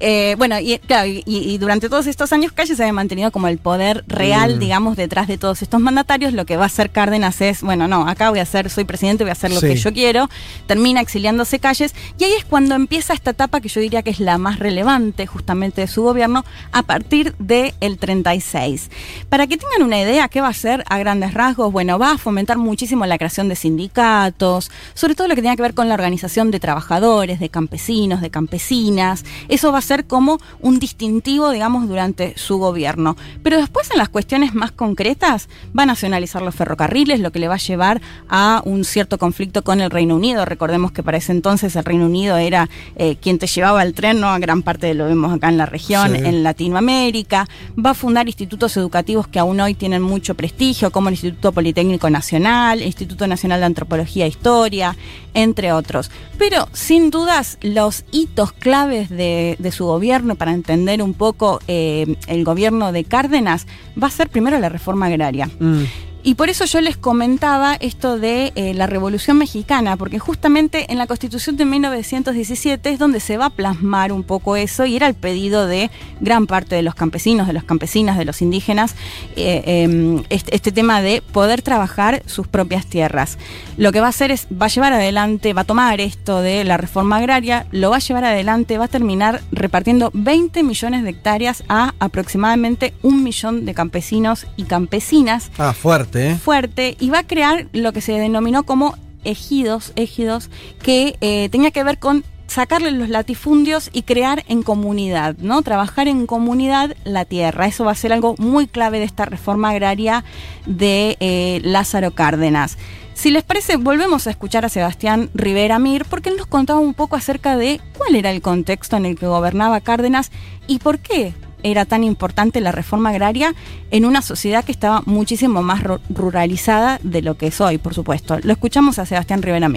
Eh, 0.01 0.35
bueno, 0.39 0.59
y, 0.61 0.79
claro, 0.79 1.07
y, 1.09 1.23
y 1.27 1.59
durante 1.59 1.89
todos 1.89 2.07
estos 2.07 2.33
años 2.33 2.53
Calles 2.53 2.77
se 2.77 2.83
había 2.83 2.93
mantenido 2.93 3.31
como 3.33 3.49
el 3.49 3.59
poder 3.59 4.05
real, 4.07 4.57
Mm. 4.57 4.59
digamos, 4.61 4.97
detrás 4.97 5.27
de 5.29 5.39
todos 5.39 5.63
estos 5.63 5.81
mandatarios. 5.81 6.33
Lo 6.33 6.47
que 6.47 6.57
va 6.57 6.65
a 6.65 6.67
hacer 6.67 6.91
Cárdenas 6.91 7.41
es, 7.41 7.63
bueno, 7.63 7.89
no, 7.89 8.09
acá 8.09 8.31
voy 8.31 8.39
a 8.39 8.47
ser, 8.47 8.71
soy 8.71 8.85
presidente, 8.85 9.25
voy 9.25 9.31
a 9.31 9.33
hacer 9.33 9.51
lo 9.53 9.61
que 9.61 9.77
yo 9.77 9.93
quiero. 9.93 10.29
Termina 10.67 11.01
exiliándose 11.01 11.59
Calles. 11.59 11.95
Y 12.19 12.25
ahí 12.25 12.33
es 12.39 12.45
cuando 12.45 12.75
empieza 12.75 13.13
esta 13.15 13.31
etapa 13.31 13.61
que 13.61 13.69
yo 13.69 13.81
diría 13.81 14.03
que 14.03 14.11
es 14.11 14.21
la 14.21 14.39
más 14.39 14.59
relevante 14.59 15.27
justamente 15.27 15.81
de 15.83 15.87
su 15.87 16.03
gobierno, 16.03 16.45
a 16.73 16.83
partir 16.83 17.35
del 17.39 17.73
el 17.89 17.99
36. 17.99 18.91
Para 19.29 19.47
que 19.47 19.57
tengan 19.57 19.83
una 19.83 20.01
idea, 20.01 20.29
¿qué 20.29 20.41
va 20.41 20.47
a 20.47 20.51
hacer 20.51 20.85
a 20.89 20.99
grandes 20.99 21.35
rasgos? 21.35 21.73
Bueno, 21.73 21.99
va 21.99 22.13
a 22.13 22.19
fomentar 22.19 22.59
muchísimo 22.59 23.05
la 23.07 23.19
creación 23.19 23.49
de 23.49 23.57
sindicatos, 23.57 24.71
sobre 24.95 25.15
todo 25.15 25.27
lo 25.27 25.35
que 25.35 25.43
tenga 25.43 25.57
que 25.57 25.63
ver 25.63 25.75
con 25.75 25.89
la 25.89 25.95
organización 25.95 26.51
de 26.51 26.61
trabajadores, 26.61 27.41
de 27.41 27.49
campesinos, 27.49 28.21
de 28.21 28.31
campesinas. 28.31 29.25
Eso 29.49 29.73
va 29.73 29.79
a 29.79 29.83
ser 29.83 30.07
como 30.07 30.39
un 30.61 30.79
distintivo, 30.79 31.51
digamos, 31.51 31.89
durante 31.89 32.39
su 32.39 32.59
gobierno. 32.59 33.17
Pero 33.43 33.59
después 33.59 33.91
en 33.91 33.99
las 33.99 34.09
cuestiones 34.09 34.55
más 34.55 34.71
concretas, 34.71 35.49
va 35.77 35.83
a 35.83 35.87
nacionalizar 35.87 36.43
los 36.43 36.55
ferrocarriles, 36.55 37.21
lo 37.21 37.33
que 37.33 37.39
le 37.39 37.49
va 37.49 37.55
a 37.55 37.59
llevar 37.59 38.01
a 38.29 38.63
un 38.65 38.85
cierto 38.85 39.19
conflicto 39.19 39.65
con 39.65 39.81
el 39.81 39.91
Reino 39.91 40.17
Unido. 40.17 40.45
Recordemos 40.45 40.93
que 40.93 41.03
para 41.03 41.19
ese 41.19 41.33
entonces 41.33 41.75
el 41.77 41.85
Reino 41.85 42.07
Unido 42.07 42.37
era 42.37 42.69
eh, 42.97 43.17
quien 43.17 43.39
te 43.39 43.47
llevaba 43.47 43.83
el 43.83 43.95
tren, 43.95 44.21
¿no? 44.21 44.29
A 44.29 44.39
gran 44.39 44.63
parte 44.63 44.87
de 44.87 44.95
lo 44.95 45.07
vemos 45.07 45.33
acá 45.33 45.49
en 45.49 45.57
la 45.57 45.67
región, 45.67 46.15
en 46.15 46.43
Latinoamérica. 46.43 47.49
Va 47.85 47.91
a 47.91 47.95
fundar 47.95 48.27
institutos 48.27 48.77
educativos 48.77 49.29
que 49.29 49.39
aún 49.39 49.61
hoy 49.61 49.75
tienen 49.75 50.03
mucho 50.03 50.35
prestigio, 50.35 50.91
como 50.91 51.09
el 51.09 51.15
Instituto 51.15 51.53
Politécnico 51.53 52.11
Nacional, 52.11 52.81
el 52.81 52.87
Instituto 52.87 53.27
Nacional 53.29 53.61
de 53.61 53.67
Antropología 53.67 54.25
e 54.25 54.29
Historia, 54.29 54.97
entre 55.33 55.73
otros. 55.73 56.11
Pero 56.39 56.69
sin 56.73 57.11
dudas, 57.11 57.57
los 57.63 58.05
hitos 58.11 58.53
claves 58.53 59.11
de, 59.11 59.57
su 59.71 59.87
gobierno, 59.87 60.35
para 60.35 60.53
entender 60.53 61.03
un 61.03 61.15
poco 61.15 61.61
eh, 61.69 62.17
el 62.27 62.45
gobierno 62.45 62.91
de 62.91 63.05
Cárdenas, 63.05 63.67
va 64.01 64.09
a 64.09 64.11
ser 64.11 64.29
primero 64.29 64.59
la 64.59 64.69
reforma 64.69 65.07
agraria. 65.07 65.49
Mm. 65.61 65.85
Y 66.23 66.35
por 66.35 66.51
eso 66.51 66.65
yo 66.65 66.81
les 66.81 66.97
comentaba 66.97 67.77
esto 67.81 68.19
de 68.19 68.53
eh, 68.57 68.75
la 68.75 68.87
Revolución 68.87 69.39
Mexicana, 69.39 69.97
porque 69.97 70.19
justamente 70.19 70.91
en 70.91 70.99
la 70.99 71.07
Constitución 71.07 71.57
de 71.57 71.65
1917 71.65 72.91
es 72.91 72.99
donde 72.99 73.21
se 73.21 73.37
va 73.37 73.47
a 73.47 73.51
plasmar 73.51 74.13
un 74.13 74.25
poco 74.25 74.57
eso 74.57 74.85
y 74.85 74.97
era 74.97 75.07
el 75.07 75.15
pedido 75.15 75.67
de 75.67 75.91
gran 76.21 76.47
parte 76.47 76.75
de 76.75 76.83
los 76.83 76.97
campesinos, 76.97 77.47
de 77.47 77.53
las 77.53 77.65
campesinas, 77.65 78.19
de 78.19 78.25
los 78.25 78.43
indígenas, 78.43 78.97
eh, 79.37 79.63
em, 79.65 80.25
este, 80.29 80.57
este, 80.57 80.73
tema 80.73 81.01
de 81.03 81.23
poder 81.23 81.63
trabajar 81.63 82.23
sus 82.27 82.49
propias 82.49 82.87
tierras. 82.87 83.39
Lo 83.77 83.93
que 83.93 84.01
va 84.01 84.07
a 84.07 84.11
hacer 84.11 84.33
es, 84.33 84.49
va 84.51 84.67
a 84.67 84.71
llevar 84.71 84.93
adelante, 84.93 85.53
va 85.53 85.61
a 85.63 85.65
tomar 85.65 86.01
esto 86.01 86.43
de 86.43 86.65
la 86.65 86.77
reforma 86.77 87.19
agraria, 87.19 87.67
lo 87.71 87.91
va 87.91 87.97
a 87.97 88.01
llevar 88.01 88.25
adelante, 88.25 88.77
va 88.77 88.87
a 88.87 88.89
terminar 88.89 89.41
repartiendo 89.53 90.11
20 90.15 90.65
millones 90.65 91.05
de 91.05 91.11
hectáreas 91.11 91.63
a 91.69 91.95
aproximadamente 92.01 92.93
un 93.03 93.23
millón 93.23 93.65
de 93.65 93.75
campesinos 93.75 94.47
y 94.57 94.65
campesinas. 94.65 95.51
Ah, 95.59 95.73
fuerte. 95.73 96.08
Fuerte. 96.43 96.97
y 96.99 97.11
va 97.11 97.21
a 97.21 97.27
crear 97.27 97.67
lo 97.73 97.93
que 97.93 98.01
se 98.01 98.13
denominó 98.13 98.65
como 98.65 98.97
ejidos, 99.25 99.93
ejidos, 99.97 100.51
que 100.83 101.17
eh, 101.21 101.49
tenía 101.51 101.71
que 101.71 101.85
ver 101.85 101.99
con 101.99 102.25
sacarle 102.47 102.91
los 102.91 103.09
latifundios 103.11 103.91
y 103.93 104.03
crear 104.03 104.43
en 104.49 104.63
comunidad, 104.63 105.37
¿no? 105.39 105.63
Trabajar 105.63 106.09
en 106.09 106.27
comunidad 106.27 106.97
la 107.05 107.25
tierra. 107.25 107.67
Eso 107.67 107.85
va 107.85 107.93
a 107.93 107.95
ser 107.95 108.13
algo 108.13 108.35
muy 108.39 108.67
clave 108.67 108.99
de 108.99 109.05
esta 109.05 109.27
reforma 109.27 109.71
agraria 109.71 110.25
de 110.67 111.17
eh, 111.21 111.61
Lázaro 111.63 112.13
Cárdenas. 112.13 112.79
Si 113.13 113.31
les 113.31 113.43
parece, 113.43 113.77
volvemos 113.77 114.27
a 114.27 114.31
escuchar 114.31 114.65
a 114.65 114.69
Sebastián 114.69 115.29
Rivera 115.35 115.79
Mir, 115.79 116.05
porque 116.05 116.31
él 116.31 116.37
nos 116.37 116.47
contaba 116.47 116.79
un 116.79 116.95
poco 116.95 117.17
acerca 117.17 117.57
de 117.57 117.81
cuál 117.97 118.15
era 118.15 118.31
el 118.31 118.41
contexto 118.41 118.97
en 118.97 119.07
el 119.07 119.19
que 119.19 119.27
gobernaba 119.27 119.81
Cárdenas 119.81 120.31
y 120.67 120.79
por 120.79 121.01
qué 121.01 121.35
era 121.63 121.85
tan 121.85 122.05
importante 122.05 122.61
la 122.61 122.73
reforma 122.73 123.11
agraria 123.11 123.55
en 123.91 124.05
una 124.05 124.23
sociedad 124.23 124.65
que 124.65 124.73
estaba 124.73 125.03
muchísimo 125.07 125.63
más 125.63 125.83
ruralizada 126.09 126.99
de 127.03 127.23
lo 127.23 127.37
que 127.37 127.49
es 127.49 127.61
hoy, 127.61 127.79
por 127.79 127.95
supuesto. 127.95 128.39
Lo 128.43 128.53
escuchamos 128.53 128.99
a 128.99 129.07
Sebastián 129.07 129.43
Rivera. 129.43 129.69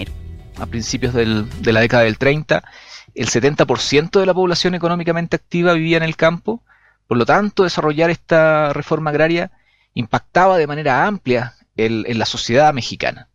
A 0.60 0.66
principios 0.68 1.14
de 1.14 1.72
la 1.74 1.80
década 1.80 2.04
del 2.04 2.18
30, 2.18 2.64
el 3.16 3.28
70% 3.28 4.20
de 4.20 4.26
la 4.26 4.34
población 4.34 4.76
económicamente 4.76 5.36
activa 5.36 5.74
vivía 5.74 5.98
en 5.98 6.04
el 6.04 6.16
campo, 6.16 6.62
por 7.08 7.18
lo 7.18 7.26
tanto, 7.26 7.64
desarrollar 7.64 8.10
esta 8.10 8.74
reforma 8.74 9.10
agraria 9.10 9.52
impactaba 9.94 10.58
de 10.58 10.68
manera 10.68 11.06
amplia 11.06 11.56
en 11.76 12.20
la 12.20 12.26
sociedad 12.26 12.74
mexicana. 12.74 13.28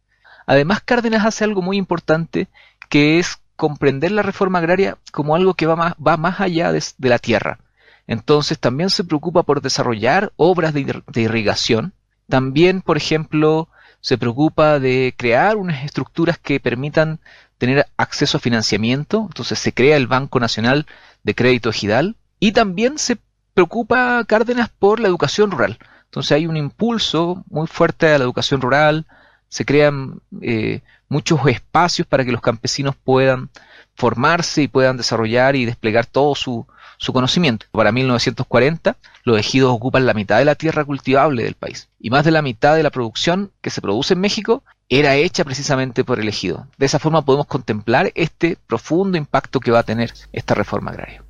Además, 0.47 0.81
Cárdenas 0.85 1.27
hace 1.27 1.45
algo 1.45 1.63
muy 1.63 1.77
importante, 1.77 2.49
que 2.89 3.19
es 3.19 3.39
comprender 3.57 4.13
la 4.13 4.23
reforma 4.23 4.59
agraria 4.59 4.97
como 5.13 5.35
algo 5.35 5.55
que 5.55 5.67
va 5.67 5.77
más, 5.77 5.95
va 5.95 6.17
más 6.17 6.41
allá 6.41 6.73
de 6.73 6.83
la 7.01 7.19
tierra 7.19 7.59
entonces 8.07 8.59
también 8.59 8.91
se 8.91 9.05
preocupa 9.05 9.43
por 9.43 9.61
desarrollar 9.61 10.33
obras 10.37 10.73
de, 10.73 11.03
irrigación. 11.15 11.93
También, 12.29 12.83
por 12.83 12.97
ejemplo, 12.97 13.69
se 14.01 14.19
preocupa 14.19 14.79
de 14.79 15.15
crear 15.17 15.57
unas 15.57 15.85
estructuras 15.85 16.39
que 16.39 16.61
permitan 16.61 17.19
tener 17.59 17.87
acceso 17.97 18.37
a 18.39 18.41
financiamiento. 18.41 19.25
Entonces 19.27 19.59
se 19.59 19.73
crea 19.73 19.97
el 19.97 20.07
Banco 20.07 20.39
Nacional 20.39 20.87
de 21.25 21.35
Crédito 21.35 21.71
Ejidal. 21.71 22.17
Y 22.39 22.53
también 22.53 22.99
se 22.99 23.19
preocupa 23.55 24.23
Cárdenas 24.25 24.69
por 24.69 25.01
la 25.01 25.09
educación 25.09 25.51
rural. 25.51 25.79
Entonces 26.05 26.33
hay 26.33 26.47
un 26.47 26.57
impulso 26.57 27.45
muy 27.49 27.67
fuerte 27.67 28.07
a 28.13 28.19
la 28.19 28.25
educación 28.25 28.61
rural. 28.61 29.07
Se 29.49 29.65
crean 29.65 30.21
eh, 30.43 30.83
muchos 31.09 31.41
espacios 31.47 32.07
para 32.07 32.25
que 32.25 32.33
los 32.33 32.41
campesinos 32.41 32.95
puedan 32.97 33.51
formarse 33.95 34.63
y 34.63 34.69
puedan 34.69 34.97
desarrollar 34.97 35.57
y 35.57 35.65
desplegar 35.65 36.07
todo 36.07 36.35
su, 36.35 36.67
su 36.99 37.13
conocimiento. 37.13 37.67
Para 37.73 37.93
1940, 37.93 38.97
los 39.25 39.39
ejidos 39.39 39.73
ocupan 39.73 40.07
la 40.07 40.15
mitad 40.15 40.39
de 40.39 40.45
la 40.45 40.55
tierra 40.55 40.85
cultivable 40.85 41.45
del 41.45 41.55
país 41.55 41.89
y 42.01 42.11
más 42.11 42.25
de 42.25 42.31
la 42.31 42.43
mitad 42.43 42.77
de 42.77 42.83
la 42.83 42.91
producción 42.91 43.51
que 43.61 43.71
se 43.71 43.81
produce 43.81 44.15
en 44.15 44.21
México 44.21 44.63
era 44.89 45.17
hecha 45.17 45.45
precisamente 45.45 46.05
por 46.05 46.21
el 46.21 46.29
ejido. 46.29 46.67
De 46.79 46.87
esa 46.87 46.99
forma 46.99 47.25
podemos 47.25 47.47
contemplar 47.47 48.13
este 48.15 48.57
profundo 48.67 49.19
impacto 49.19 49.61
que 49.61 49.73
va 49.73 49.81
a 49.81 49.85
tener 49.85 50.13
esta 50.33 50.55
reforma 50.55 50.93
agraria. 50.93 51.23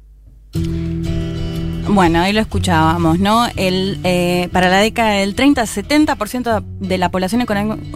Bueno, 1.96 2.20
ahí 2.20 2.34
lo 2.34 2.42
escuchábamos, 2.42 3.20
¿no? 3.20 3.46
El, 3.56 4.00
eh, 4.04 4.50
para 4.52 4.68
la 4.68 4.80
década 4.80 5.12
del 5.12 5.34
30, 5.34 5.62
70% 5.62 6.62
de 6.78 6.98
la 6.98 7.08
población 7.10 7.40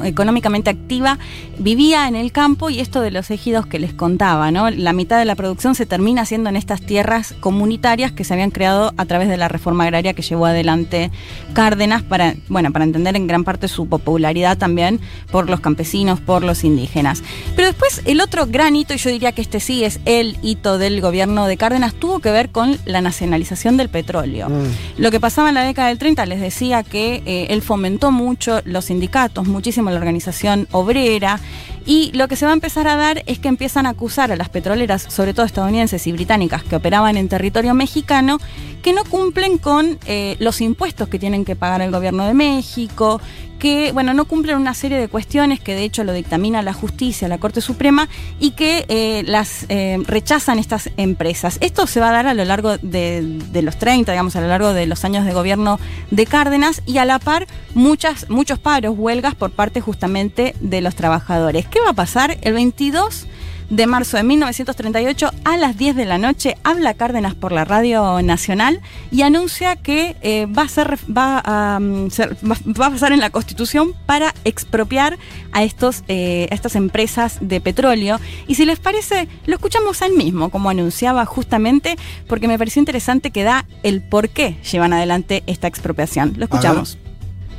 económicamente 0.03 0.71
activa 0.71 1.19
vivía 1.59 2.09
en 2.09 2.17
el 2.17 2.33
campo 2.33 2.71
y 2.71 2.81
esto 2.81 3.03
de 3.03 3.11
los 3.11 3.31
ejidos 3.31 3.67
que 3.67 3.79
les 3.79 3.93
contaba, 3.93 4.51
¿no? 4.51 4.71
La 4.71 4.95
mitad 4.95 5.19
de 5.19 5.27
la 5.27 5.35
producción 5.35 5.75
se 5.75 5.85
termina 5.85 6.23
haciendo 6.23 6.49
en 6.49 6.57
estas 6.57 6.81
tierras 6.81 7.35
comunitarias 7.41 8.11
que 8.11 8.25
se 8.25 8.33
habían 8.33 8.51
creado 8.51 8.95
a 8.97 9.05
través 9.05 9.29
de 9.29 9.37
la 9.37 9.49
reforma 9.49 9.85
agraria 9.85 10.15
que 10.15 10.23
llevó 10.23 10.47
adelante 10.47 11.11
Cárdenas 11.53 12.03
para, 12.03 12.37
bueno, 12.49 12.73
para 12.73 12.87
entender 12.87 13.17
en 13.17 13.27
gran 13.27 13.45
parte 13.45 13.69
su 13.69 13.87
popularidad 13.87 14.57
también 14.57 14.99
por 15.31 15.51
los 15.51 15.61
campesinos, 15.61 16.21
por 16.21 16.43
los 16.43 16.65
indígenas. 16.65 17.23
Pero 17.55 17.69
después 17.69 18.01
el 18.07 18.23
otro 18.23 18.47
gran 18.47 18.77
hito, 18.77 18.95
y 18.95 18.97
yo 18.97 19.11
diría 19.11 19.33
que 19.33 19.43
este 19.43 19.61
sí 19.61 19.85
es 19.85 20.01
el 20.07 20.39
hito 20.41 20.79
del 20.79 21.03
gobierno 21.03 21.47
de 21.47 21.59
Cárdenas, 21.59 21.93
tuvo 21.93 22.21
que 22.21 22.31
ver 22.31 22.49
con 22.49 22.79
la 22.87 23.03
nacionalización 23.03 23.77
del 23.77 23.90
petróleo. 23.91 24.49
Mm. 24.49 24.67
Lo 24.99 25.11
que 25.11 25.21
pasaba 25.21 25.49
en 25.49 25.55
la 25.55 25.63
década 25.63 25.89
del 25.89 25.99
30, 25.99 26.27
les 26.27 26.41
decía 26.41 26.83
que 26.83 27.23
eh, 27.27 27.49
él 27.51 27.63
fomentó 27.63 28.11
mucho 28.11 28.61
los 28.65 28.87
sindicatos, 28.87 29.47
muchísimo 29.47 29.91
la 29.91 29.97
organización 29.97 30.69
obrera, 30.73 31.41
y 31.87 32.11
lo 32.13 32.29
que 32.29 32.37
se 32.37 32.45
va 32.45 32.53
a 32.53 32.55
empezar 32.55 32.89
a 32.89 32.97
dar 32.97 33.23
es 33.27 33.39
que 33.39 33.49
empiezan 33.49 33.87
a 33.87 33.91
acusar 33.91 34.33
a 34.33 34.37
las 34.37 34.49
petroleras, 34.49 35.03
sobre 35.03 35.35
todo 35.35 35.47
estadounidenses 35.47 36.07
y 36.07 36.13
británicas, 36.13 36.63
que 36.63 36.77
operaban 36.77 37.17
en 37.17 37.29
territorio 37.29 37.75
mexicano, 37.75 38.39
que 38.83 38.93
no 38.93 39.05
cumplen 39.05 39.59
con 39.59 39.99
eh, 40.07 40.37
los 40.39 40.61
impuestos 40.61 41.09
que 41.09 41.19
tienen 41.19 41.45
que 41.45 41.57
pagar 41.57 41.83
el 41.83 41.91
gobierno 41.91 42.27
de 42.27 42.35
México, 42.35 43.21
que, 43.61 43.93
bueno, 43.93 44.15
no 44.15 44.25
cumplen 44.25 44.57
una 44.57 44.75
serie 44.75 44.99
de 44.99 45.07
cuestiones 45.07 45.61
que 45.61 45.75
de 45.75 45.85
hecho 45.85 46.03
lo 46.03 46.13
dictamina 46.13 46.63
la 46.63 46.73
justicia, 46.73 47.29
la 47.29 47.39
Corte 47.39 47.61
Suprema, 47.61 48.09
y 48.41 48.53
que 48.53 48.87
eh, 48.89 49.23
las 49.27 49.67
eh, 49.69 49.99
rechazan 50.07 50.59
estas 50.59 50.91
empresas. 50.97 51.59
Esto 51.61 51.87
se 51.87 52.01
va 52.01 52.09
a 52.09 52.13
dar 52.13 52.27
a 52.27 52.35
lo 52.35 52.45
largo 52.45 52.79
de, 52.79 53.39
los 53.63 53.77
30, 53.77 54.11
digamos, 54.11 54.35
a 54.35 54.41
lo 54.41 54.49
largo 54.49 54.73
de 54.73 54.87
los 54.87 55.05
años 55.05 55.27
de 55.27 55.33
gobierno 55.33 55.79
de 56.11 56.27
Cárdenas, 56.27 56.83
y 56.87 56.99
a 56.99 57.05
la 57.05 57.19
par 57.19 57.47
muchas, 57.75 58.29
muchos 58.31 58.59
paros, 58.59 58.95
huelgas 58.97 59.35
por 59.35 59.51
parte 59.51 59.81
justamente 59.81 60.57
de 60.61 60.81
los 60.81 60.95
trabajadores. 60.95 61.69
¿Qué 61.71 61.81
va 61.81 61.91
a 61.91 61.95
pasar? 61.95 62.37
El 62.43 62.55
22 62.55 63.27
de 63.71 63.87
marzo 63.87 64.17
de 64.17 64.25
1938 64.25 65.31
a 65.45 65.57
las 65.57 65.79
10 65.79 65.95
de 65.95 66.05
la 66.05 66.19
noche 66.19 66.57
habla 66.65 66.95
Cárdenas 66.95 67.37
por 67.37 67.53
la 67.53 67.65
Radio 67.65 68.21
Nacional 68.23 68.81
y 69.13 69.23
anuncia 69.23 69.77
que 69.77 70.17
eh, 70.23 70.47
va, 70.47 70.63
a 70.63 70.69
ser, 70.69 70.99
va, 71.09 71.39
a, 71.39 71.79
va, 71.81 72.87
a 72.87 72.91
pasar 72.91 73.13
en 73.13 73.21
la 73.21 73.31
Constitución 73.31 73.95
para 74.07 74.35
expropiar 74.45 75.17
a, 75.53 75.63
estos, 75.63 76.03
eh, 76.09 76.49
estas 76.51 76.75
empresas 76.75 77.39
de 77.41 77.61
petróleo. 77.61 78.19
Y 78.49 78.57
si 78.57 78.65
les 78.65 78.81
parece, 78.81 79.29
lo 79.47 79.55
escuchamos 79.55 80.03
a 80.03 80.07
él 80.07 80.15
mismo, 80.15 80.51
como 80.51 80.71
anunciaba 80.71 81.25
justamente, 81.25 81.97
porque 82.27 82.49
me 82.49 82.59
pareció 82.59 82.81
interesante 82.81 83.31
que 83.31 83.45
da 83.45 83.67
el 83.85 84.03
por 84.03 84.29
qué 84.29 84.57
llevan 84.71 84.93
adelante 84.93 85.45
esta 85.47 85.69
expropiación. 85.69 86.35
Lo 86.37 86.45
escuchamos. 86.47 86.99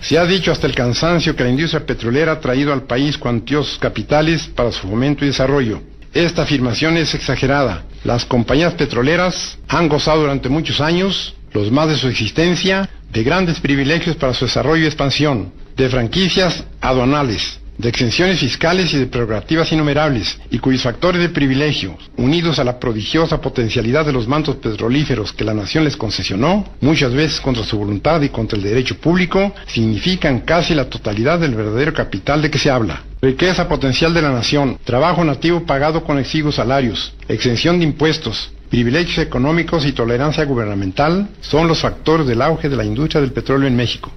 Se 0.01 0.17
ha 0.17 0.25
dicho 0.25 0.51
hasta 0.51 0.65
el 0.65 0.73
cansancio 0.73 1.35
que 1.35 1.43
la 1.43 1.51
industria 1.51 1.85
petrolera 1.85 2.33
ha 2.33 2.39
traído 2.39 2.73
al 2.73 2.83
país 2.83 3.17
cuantiosos 3.17 3.77
capitales 3.77 4.47
para 4.47 4.71
su 4.71 4.87
fomento 4.87 5.23
y 5.23 5.27
desarrollo. 5.27 5.81
Esta 6.13 6.41
afirmación 6.41 6.97
es 6.97 7.13
exagerada. 7.13 7.83
Las 8.03 8.25
compañías 8.25 8.73
petroleras 8.73 9.59
han 9.67 9.87
gozado 9.87 10.21
durante 10.21 10.49
muchos 10.49 10.81
años, 10.81 11.35
los 11.53 11.71
más 11.71 11.87
de 11.87 11.97
su 11.97 12.07
existencia, 12.07 12.89
de 13.11 13.23
grandes 13.23 13.59
privilegios 13.59 14.15
para 14.15 14.33
su 14.33 14.45
desarrollo 14.45 14.83
y 14.83 14.87
expansión, 14.87 15.53
de 15.77 15.87
franquicias 15.87 16.63
aduanales, 16.81 17.60
de 17.81 17.89
exenciones 17.89 18.39
fiscales 18.39 18.93
y 18.93 18.99
de 18.99 19.07
prerrogativas 19.07 19.71
innumerables, 19.71 20.39
y 20.51 20.59
cuyos 20.59 20.83
factores 20.83 21.21
de 21.21 21.29
privilegio, 21.29 21.97
unidos 22.17 22.59
a 22.59 22.63
la 22.63 22.79
prodigiosa 22.79 23.41
potencialidad 23.41 24.05
de 24.05 24.13
los 24.13 24.27
mantos 24.27 24.57
petrolíferos 24.57 25.33
que 25.33 25.43
la 25.43 25.55
nación 25.55 25.83
les 25.83 25.97
concesionó, 25.97 26.63
muchas 26.79 27.11
veces 27.13 27.41
contra 27.41 27.63
su 27.63 27.77
voluntad 27.77 28.21
y 28.21 28.29
contra 28.29 28.57
el 28.57 28.63
derecho 28.63 28.97
público, 28.97 29.53
significan 29.65 30.41
casi 30.41 30.75
la 30.75 30.89
totalidad 30.89 31.39
del 31.39 31.55
verdadero 31.55 31.93
capital 31.93 32.41
de 32.41 32.51
que 32.51 32.59
se 32.59 32.69
habla. 32.69 33.03
Riqueza 33.21 33.67
potencial 33.67 34.13
de 34.13 34.21
la 34.21 34.31
nación, 34.31 34.77
trabajo 34.83 35.23
nativo 35.23 35.65
pagado 35.65 36.03
con 36.03 36.19
exiguos 36.19 36.55
salarios, 36.55 37.13
exención 37.27 37.79
de 37.79 37.85
impuestos, 37.85 38.51
privilegios 38.69 39.17
económicos 39.17 39.85
y 39.85 39.91
tolerancia 39.91 40.45
gubernamental 40.45 41.29
son 41.41 41.67
los 41.67 41.79
factores 41.79 42.27
del 42.27 42.41
auge 42.41 42.69
de 42.69 42.75
la 42.75 42.85
industria 42.85 43.21
del 43.21 43.33
petróleo 43.33 43.67
en 43.67 43.75
México. 43.75 44.11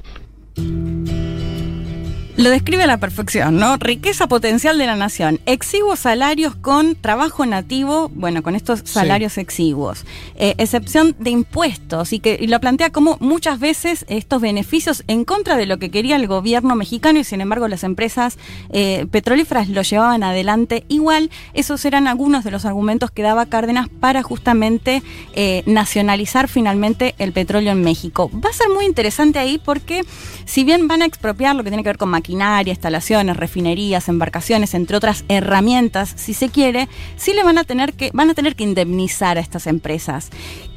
Lo 2.36 2.50
describe 2.50 2.82
a 2.82 2.88
la 2.88 2.96
perfección, 2.96 3.58
¿no? 3.58 3.76
Riqueza 3.76 4.26
potencial 4.26 4.76
de 4.76 4.86
la 4.86 4.96
nación, 4.96 5.38
exiguos 5.46 6.00
salarios 6.00 6.56
con 6.56 6.96
trabajo 6.96 7.46
nativo, 7.46 8.10
bueno, 8.12 8.42
con 8.42 8.56
estos 8.56 8.82
salarios 8.84 9.38
exiguos, 9.38 10.04
eh, 10.34 10.56
excepción 10.58 11.14
de 11.20 11.30
impuestos 11.30 12.12
y 12.12 12.18
que 12.18 12.36
y 12.40 12.48
lo 12.48 12.58
plantea 12.58 12.90
como 12.90 13.18
muchas 13.20 13.60
veces 13.60 14.04
estos 14.08 14.42
beneficios 14.42 15.04
en 15.06 15.24
contra 15.24 15.56
de 15.56 15.66
lo 15.66 15.78
que 15.78 15.92
quería 15.92 16.16
el 16.16 16.26
gobierno 16.26 16.74
mexicano 16.74 17.20
y 17.20 17.24
sin 17.24 17.40
embargo 17.40 17.68
las 17.68 17.84
empresas 17.84 18.36
eh, 18.70 19.06
petrolíferas 19.12 19.68
lo 19.68 19.82
llevaban 19.82 20.24
adelante 20.24 20.84
igual. 20.88 21.30
Esos 21.52 21.84
eran 21.84 22.08
algunos 22.08 22.42
de 22.42 22.50
los 22.50 22.64
argumentos 22.64 23.12
que 23.12 23.22
daba 23.22 23.46
Cárdenas 23.46 23.88
para 23.88 24.24
justamente 24.24 25.04
eh, 25.34 25.62
nacionalizar 25.66 26.48
finalmente 26.48 27.14
el 27.18 27.32
petróleo 27.32 27.70
en 27.70 27.82
México. 27.82 28.28
Va 28.44 28.50
a 28.50 28.52
ser 28.52 28.70
muy 28.70 28.86
interesante 28.86 29.38
ahí 29.38 29.60
porque 29.64 30.02
si 30.46 30.64
bien 30.64 30.88
van 30.88 31.02
a 31.02 31.04
expropiar 31.04 31.54
lo 31.54 31.62
que 31.62 31.70
tiene 31.70 31.84
que 31.84 31.90
ver 31.90 31.98
con 31.98 32.08
maquinaria, 32.28 32.72
instalaciones, 32.72 33.36
refinerías, 33.36 34.08
embarcaciones, 34.08 34.72
entre 34.72 34.96
otras 34.96 35.24
herramientas, 35.28 36.14
si 36.16 36.32
se 36.32 36.48
quiere, 36.48 36.88
sí 37.16 37.34
le 37.34 37.42
van 37.44 37.58
a 37.58 37.64
tener 37.64 37.92
que, 37.92 38.10
van 38.14 38.30
a 38.30 38.34
tener 38.34 38.56
que 38.56 38.64
indemnizar 38.64 39.36
a 39.36 39.40
estas 39.42 39.66
empresas. 39.66 40.30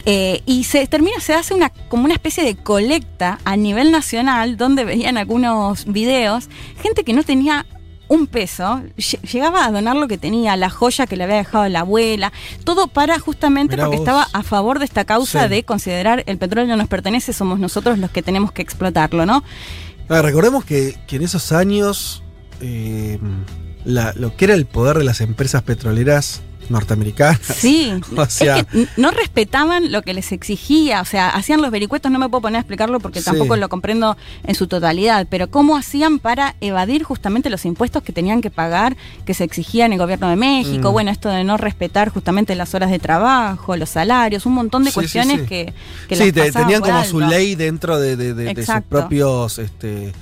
Eh, 0.05 0.41
y 0.45 0.65
se 0.65 0.85
termina, 0.87 1.21
se 1.21 1.33
hace 1.33 1.53
una, 1.53 1.69
como 1.69 2.03
una 2.03 2.15
especie 2.15 2.43
de 2.43 2.57
colecta 2.57 3.39
a 3.45 3.55
nivel 3.55 3.91
nacional, 3.93 4.57
donde 4.57 4.83
veían 4.83 5.17
algunos 5.17 5.85
videos, 5.85 6.49
gente 6.83 7.05
que 7.05 7.13
no 7.13 7.23
tenía 7.23 7.65
un 8.09 8.27
peso, 8.27 8.81
lle- 8.97 9.21
llegaba 9.21 9.65
a 9.65 9.71
donar 9.71 9.95
lo 9.97 10.07
que 10.07 10.17
tenía, 10.17 10.55
la 10.57 10.69
joya 10.69 11.07
que 11.07 11.15
le 11.17 11.23
había 11.25 11.35
dejado 11.37 11.67
la 11.69 11.81
abuela, 11.81 12.31
todo 12.65 12.87
para 12.87 13.19
justamente 13.19 13.75
Mirá 13.75 13.85
porque 13.85 13.97
vos. 13.99 14.05
estaba 14.07 14.27
a 14.33 14.43
favor 14.43 14.79
de 14.79 14.85
esta 14.85 15.03
causa 15.05 15.43
Sí. 15.43 15.49
de 15.49 15.63
considerar 15.63 16.23
el 16.25 16.37
petróleo 16.37 16.75
nos 16.77 16.87
pertenece, 16.87 17.31
somos 17.33 17.59
nosotros 17.59 17.97
los 17.99 18.09
que 18.11 18.21
tenemos 18.21 18.51
que 18.53 18.61
explotarlo, 18.61 19.25
¿no? 19.25 19.43
Ah, 20.09 20.21
recordemos 20.21 20.63
que, 20.63 20.95
que 21.07 21.17
en 21.17 21.23
esos 21.23 21.51
años 21.51 22.23
eh, 22.61 23.19
la- 23.85 24.13
lo 24.13 24.35
que 24.35 24.45
era 24.45 24.53
el 24.53 24.65
poder 24.65 24.97
de 24.97 25.03
las 25.03 25.21
empresas 25.21 25.63
petroleras 25.63 26.41
norteamericanas. 26.69 27.39
Sí, 27.41 27.93
O 28.17 28.25
sea- 28.27 28.57
es 28.57 28.65
que 28.65 28.87
no 28.97 29.11
respetaban 29.11 29.91
lo 29.91 30.01
que 30.01 30.13
les 30.13 30.31
exigía, 30.31 31.01
o 31.01 31.05
sea, 31.05 31.29
hacían 31.29 31.61
los 31.61 31.71
vericuetos, 31.71 32.11
no 32.11 32.19
me 32.19 32.29
puedo 32.29 32.41
poner 32.41 32.57
a 32.57 32.61
explicarlo 32.61 32.99
porque 32.99 33.19
Sí. 33.19 33.25
tampoco 33.25 33.55
lo 33.55 33.69
comprendo 33.69 34.17
en 34.45 34.55
su 34.55 34.67
totalidad, 34.67 35.27
pero 35.29 35.49
cómo 35.49 35.75
hacían 35.77 36.19
para 36.19 36.55
evadir 36.61 37.03
justamente 37.03 37.49
los 37.49 37.65
impuestos 37.65 38.03
que 38.03 38.11
tenían 38.13 38.41
que 38.41 38.49
pagar, 38.51 38.95
que 39.25 39.33
se 39.33 39.43
exigían 39.43 39.87
en 39.87 39.93
el 39.93 39.99
gobierno 39.99 40.29
de 40.29 40.35
México, 40.35 40.89
Mm. 40.89 40.93
bueno, 40.93 41.11
esto 41.11 41.29
de 41.29 41.43
no 41.43 41.57
respetar 41.57 42.09
justamente 42.09 42.55
las 42.55 42.73
horas 42.73 42.89
de 42.91 42.99
trabajo, 42.99 43.75
los 43.75 43.89
salarios, 43.89 44.45
un 44.45 44.53
montón 44.53 44.83
de 44.83 44.91
Sí, 44.91 44.95
cuestiones 44.95 45.41
sí. 45.41 45.45
que, 45.47 45.73
que 46.07 46.15
sí, 46.15 46.31
las 46.31 46.33
te- 46.33 46.51
tenían 46.51 46.81
como 46.81 47.03
su 47.03 47.19
ley 47.19 47.55
dentro 47.55 47.99
de, 47.99 48.15
de- 48.15 48.33
de- 48.33 48.53
de 48.53 48.65
sus 48.65 48.81
propios, 48.89 49.59
este, 49.59 50.13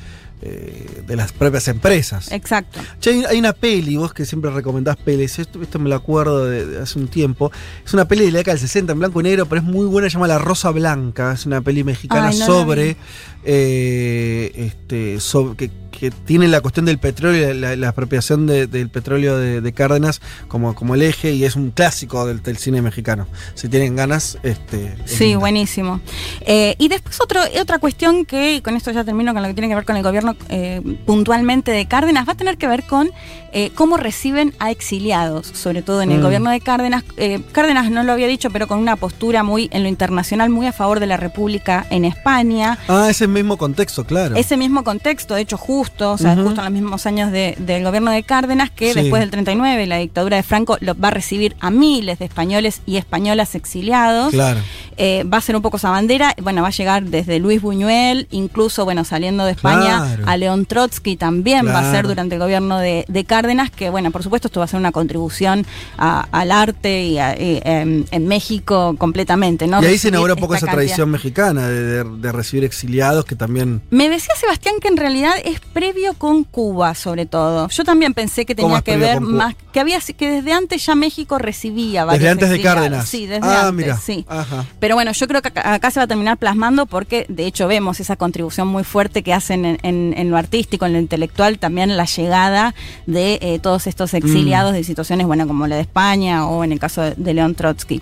eh, 0.41 1.03
de 1.07 1.15
las 1.15 1.31
propias 1.31 1.67
empresas. 1.67 2.31
Exacto. 2.31 2.79
Che, 2.99 3.11
hay, 3.11 3.25
hay 3.25 3.39
una 3.39 3.53
peli, 3.53 3.95
vos 3.95 4.13
que 4.13 4.25
siempre 4.25 4.51
recomendás 4.51 4.97
pelis, 4.97 5.39
esto, 5.39 5.61
esto 5.61 5.79
me 5.79 5.89
lo 5.89 5.95
acuerdo 5.95 6.45
de, 6.45 6.65
de 6.65 6.79
hace 6.81 6.99
un 6.99 7.07
tiempo. 7.07 7.51
Es 7.85 7.93
una 7.93 8.07
peli 8.07 8.25
de 8.25 8.31
la 8.31 8.39
década 8.39 8.55
del 8.55 8.61
60 8.61 8.93
en 8.93 8.99
blanco 8.99 9.21
y 9.21 9.23
negro, 9.23 9.45
pero 9.45 9.61
es 9.61 9.67
muy 9.67 9.85
buena, 9.85 10.09
se 10.09 10.13
llama 10.13 10.27
La 10.27 10.37
Rosa 10.37 10.71
Blanca. 10.71 11.31
Es 11.33 11.45
una 11.45 11.61
peli 11.61 11.83
mexicana 11.83 12.27
Ay, 12.27 12.33
no 12.33 12.39
la 12.39 12.45
sobre. 12.45 12.97
Eh, 13.45 14.51
este, 14.55 15.19
sobre 15.19 15.55
que, 15.55 15.71
que 15.97 16.11
tiene 16.11 16.49
la 16.49 16.59
cuestión 16.59 16.85
del 16.85 16.97
petróleo, 16.97 17.53
la, 17.53 17.75
la 17.77 17.89
apropiación 17.89 18.47
de- 18.47 18.67
del 18.67 18.89
petróleo 18.89 19.37
de, 19.37 19.61
de 19.61 19.71
Cárdenas 19.73 20.19
como, 20.49 20.75
como 20.75 20.93
el 20.95 21.01
eje, 21.01 21.31
y 21.31 21.45
es 21.45 21.55
un 21.55 21.71
clásico 21.71 22.25
del, 22.25 22.43
del 22.43 22.57
cine 22.57 22.81
mexicano. 22.81 23.27
Si 23.53 23.69
tienen 23.69 23.95
ganas, 23.95 24.37
este. 24.43 24.95
es 25.05 25.11
Sí, 25.11 25.23
linda. 25.25 25.39
buenísimo. 25.39 26.01
Eh, 26.41 26.75
y 26.79 26.89
después 26.89 27.21
otro, 27.21 27.39
otra 27.61 27.79
cuestión 27.79 28.25
que, 28.25 28.61
con 28.61 28.75
esto 28.75 28.91
ya 28.91 29.05
termino 29.05 29.33
con 29.33 29.41
lo 29.41 29.47
que 29.47 29.53
tiene 29.53 29.69
que 29.69 29.75
ver 29.75 29.85
con 29.85 29.95
el 29.95 30.03
gobierno 30.03 30.35
eh, 30.49 30.81
puntualmente 31.05 31.71
de 31.71 31.87
Cárdenas, 31.87 32.27
va 32.27 32.33
a 32.33 32.37
tener 32.37 32.57
que 32.57 32.67
ver 32.67 32.83
con 32.83 33.09
eh, 33.53 33.71
cómo 33.73 33.95
reciben 33.95 34.53
a 34.59 34.71
exiliados, 34.71 35.47
sobre 35.47 35.81
todo 35.81 36.01
en 36.01 36.11
el 36.11 36.19
Mm. 36.19 36.23
gobierno 36.23 36.49
de 36.51 36.59
Cárdenas. 36.59 37.05
Eh, 37.15 37.39
Cárdenas 37.53 37.89
no 37.89 38.03
lo 38.03 38.11
había 38.11 38.27
dicho, 38.27 38.49
pero 38.49 38.67
con 38.67 38.79
una 38.79 38.97
postura 38.97 39.43
muy 39.43 39.69
en 39.71 39.83
lo 39.83 39.87
internacional, 39.89 40.49
muy 40.49 40.67
a 40.67 40.73
favor 40.73 40.99
de 40.99 41.07
la 41.07 41.15
República 41.15 41.85
en 41.89 42.03
España. 42.03 42.77
Ah, 42.89 43.07
ese 43.09 43.27
mismo 43.35 43.57
contexto, 43.57 44.03
claro. 44.05 44.35
Ese 44.35 44.57
mismo 44.57 44.83
contexto, 44.83 45.35
de 45.35 45.41
hecho 45.41 45.57
justo, 45.57 46.13
o 46.13 46.17
sea, 46.17 46.35
justo 46.35 46.61
en 46.61 46.65
los 46.65 46.71
mismos 46.71 47.05
años 47.05 47.31
de- 47.31 47.55
del 47.59 47.83
gobierno 47.83 48.09
de 48.11 48.23
Cárdenas, 48.23 48.71
que 48.71 48.93
Sí. 48.93 48.99
después 49.01 49.19
del 49.21 49.29
39, 49.29 49.85
la 49.85 49.97
dictadura 49.97 50.37
de 50.37 50.43
Franco, 50.43 50.77
lo, 50.81 50.97
va 50.99 51.09
a 51.09 51.11
recibir 51.11 51.55
a 51.59 51.69
miles 51.69 52.17
de 52.19 52.25
españoles 52.25 52.81
y 52.87 52.97
españolas 52.97 53.53
exiliados. 53.55 54.31
Claro. 54.31 54.59
Eh, 54.97 55.23
va 55.31 55.37
a 55.37 55.41
ser 55.41 55.55
un 55.55 55.61
poco 55.61 55.77
esa 55.77 55.89
bandera, 55.89 56.33
bueno, 56.41 56.61
va 56.61 56.69
a 56.69 56.71
llegar 56.71 57.03
desde 57.03 57.39
Luis 57.39 57.61
Buñuel, 57.61 58.27
incluso, 58.31 58.85
bueno, 58.85 59.03
saliendo 59.03 59.43
de 59.45 59.51
España, 59.51 59.97
Claro. 60.15 60.23
a 60.25 60.37
León 60.37 60.65
Trotsky 60.65 61.17
también 61.17 61.67
va 61.67 61.79
a 61.79 61.91
ser 61.91 62.07
durante 62.07 62.35
el 62.35 62.41
gobierno 62.41 62.79
de, 62.79 63.03
de 63.07 63.25
Cárdenas, 63.25 63.69
que, 63.71 63.89
bueno, 63.89 64.11
por 64.11 64.23
supuesto 64.23 64.47
esto 64.47 64.61
va 64.61 64.65
a 64.65 64.67
ser 64.69 64.79
una 64.79 64.91
contribución 64.93 65.65
a- 65.97 66.27
al 66.31 66.51
arte 66.51 67.03
y, 67.03 67.17
a- 67.19 67.33
y, 67.39 67.59
em, 67.65 68.05
en 68.11 68.27
México 68.27 68.95
completamente, 68.97 69.67
¿no? 69.67 69.81
y 69.81 69.85
ahí 69.85 69.97
se 69.97 70.07
inaugura 70.07 70.33
un 70.35 70.39
poco 70.39 70.55
esa 70.55 70.67
cantidad. 70.67 70.83
tradición 70.83 71.09
mexicana 71.11 71.67
de, 71.67 71.83
de- 71.83 72.03
de 72.17 72.31
recibir 72.31 72.63
exiliados 72.63 73.24
que 73.25 73.35
también. 73.35 73.81
Me 73.89 74.09
decía 74.09 74.33
Sebastián 74.35 74.75
que 74.81 74.87
en 74.87 74.97
realidad 74.97 75.33
es 75.43 75.59
previo 75.59 76.13
con 76.13 76.43
Cuba, 76.43 76.95
sobre 76.95 77.25
todo. 77.25 77.67
Yo 77.69 77.83
también 77.83 78.13
pensé 78.13 78.45
que 78.45 78.55
¿Cómo 78.55 78.81
tenía 78.81 78.81
que 78.81 78.97
ver 78.97 79.21
más, 79.21 79.55
que 79.73 79.79
había 79.79 79.99
que 79.99 80.29
desde 80.29 80.53
antes 80.53 80.85
ya 80.85 80.95
México 80.95 81.37
recibía 81.37 82.05
varios 82.05 82.19
Desde 82.21 82.31
antes 82.31 82.49
de 82.49 82.55
exiliados. 82.55 82.81
Cárdenas. 82.83 83.09
Sí, 83.09 83.25
desde 83.25 83.47
ah, 83.47 83.67
antes, 83.67 83.73
mira. 83.85 83.97
sí. 83.97 84.25
Ajá. 84.27 84.65
Pero 84.79 84.95
bueno, 84.95 85.11
yo 85.11 85.27
creo 85.27 85.41
que 85.41 85.47
acá, 85.49 85.73
acá 85.73 85.91
se 85.91 85.99
va 85.99 86.03
a 86.03 86.07
terminar 86.07 86.37
plasmando 86.37 86.85
porque 86.85 87.25
de 87.29 87.45
hecho 87.45 87.67
vemos 87.67 87.99
esa 87.99 88.15
contribución 88.15 88.67
muy 88.67 88.83
fuerte 88.83 89.23
que 89.23 89.33
hacen 89.33 89.65
en, 89.65 89.79
en- 89.83 90.13
en 90.17 90.29
lo 90.29 90.37
artístico, 90.37 90.85
en 90.85 90.93
lo 90.93 90.99
intelectual, 90.99 91.59
también 91.59 91.97
la 91.97 92.05
llegada 92.05 92.73
de 93.05 93.39
eh, 93.41 93.59
todos 93.61 93.87
estos 93.87 94.13
exiliados 94.13 94.71
Mm. 94.71 94.75
de 94.75 94.83
situaciones, 94.83 95.27
bueno, 95.27 95.47
como 95.47 95.65
la 95.67 95.75
de 95.75 95.81
España 95.81 96.47
o 96.47 96.63
en 96.63 96.71
el 96.71 96.79
caso 96.79 97.01
de, 97.01 97.15
de 97.15 97.33
León 97.33 97.55
Trotsky. 97.55 98.01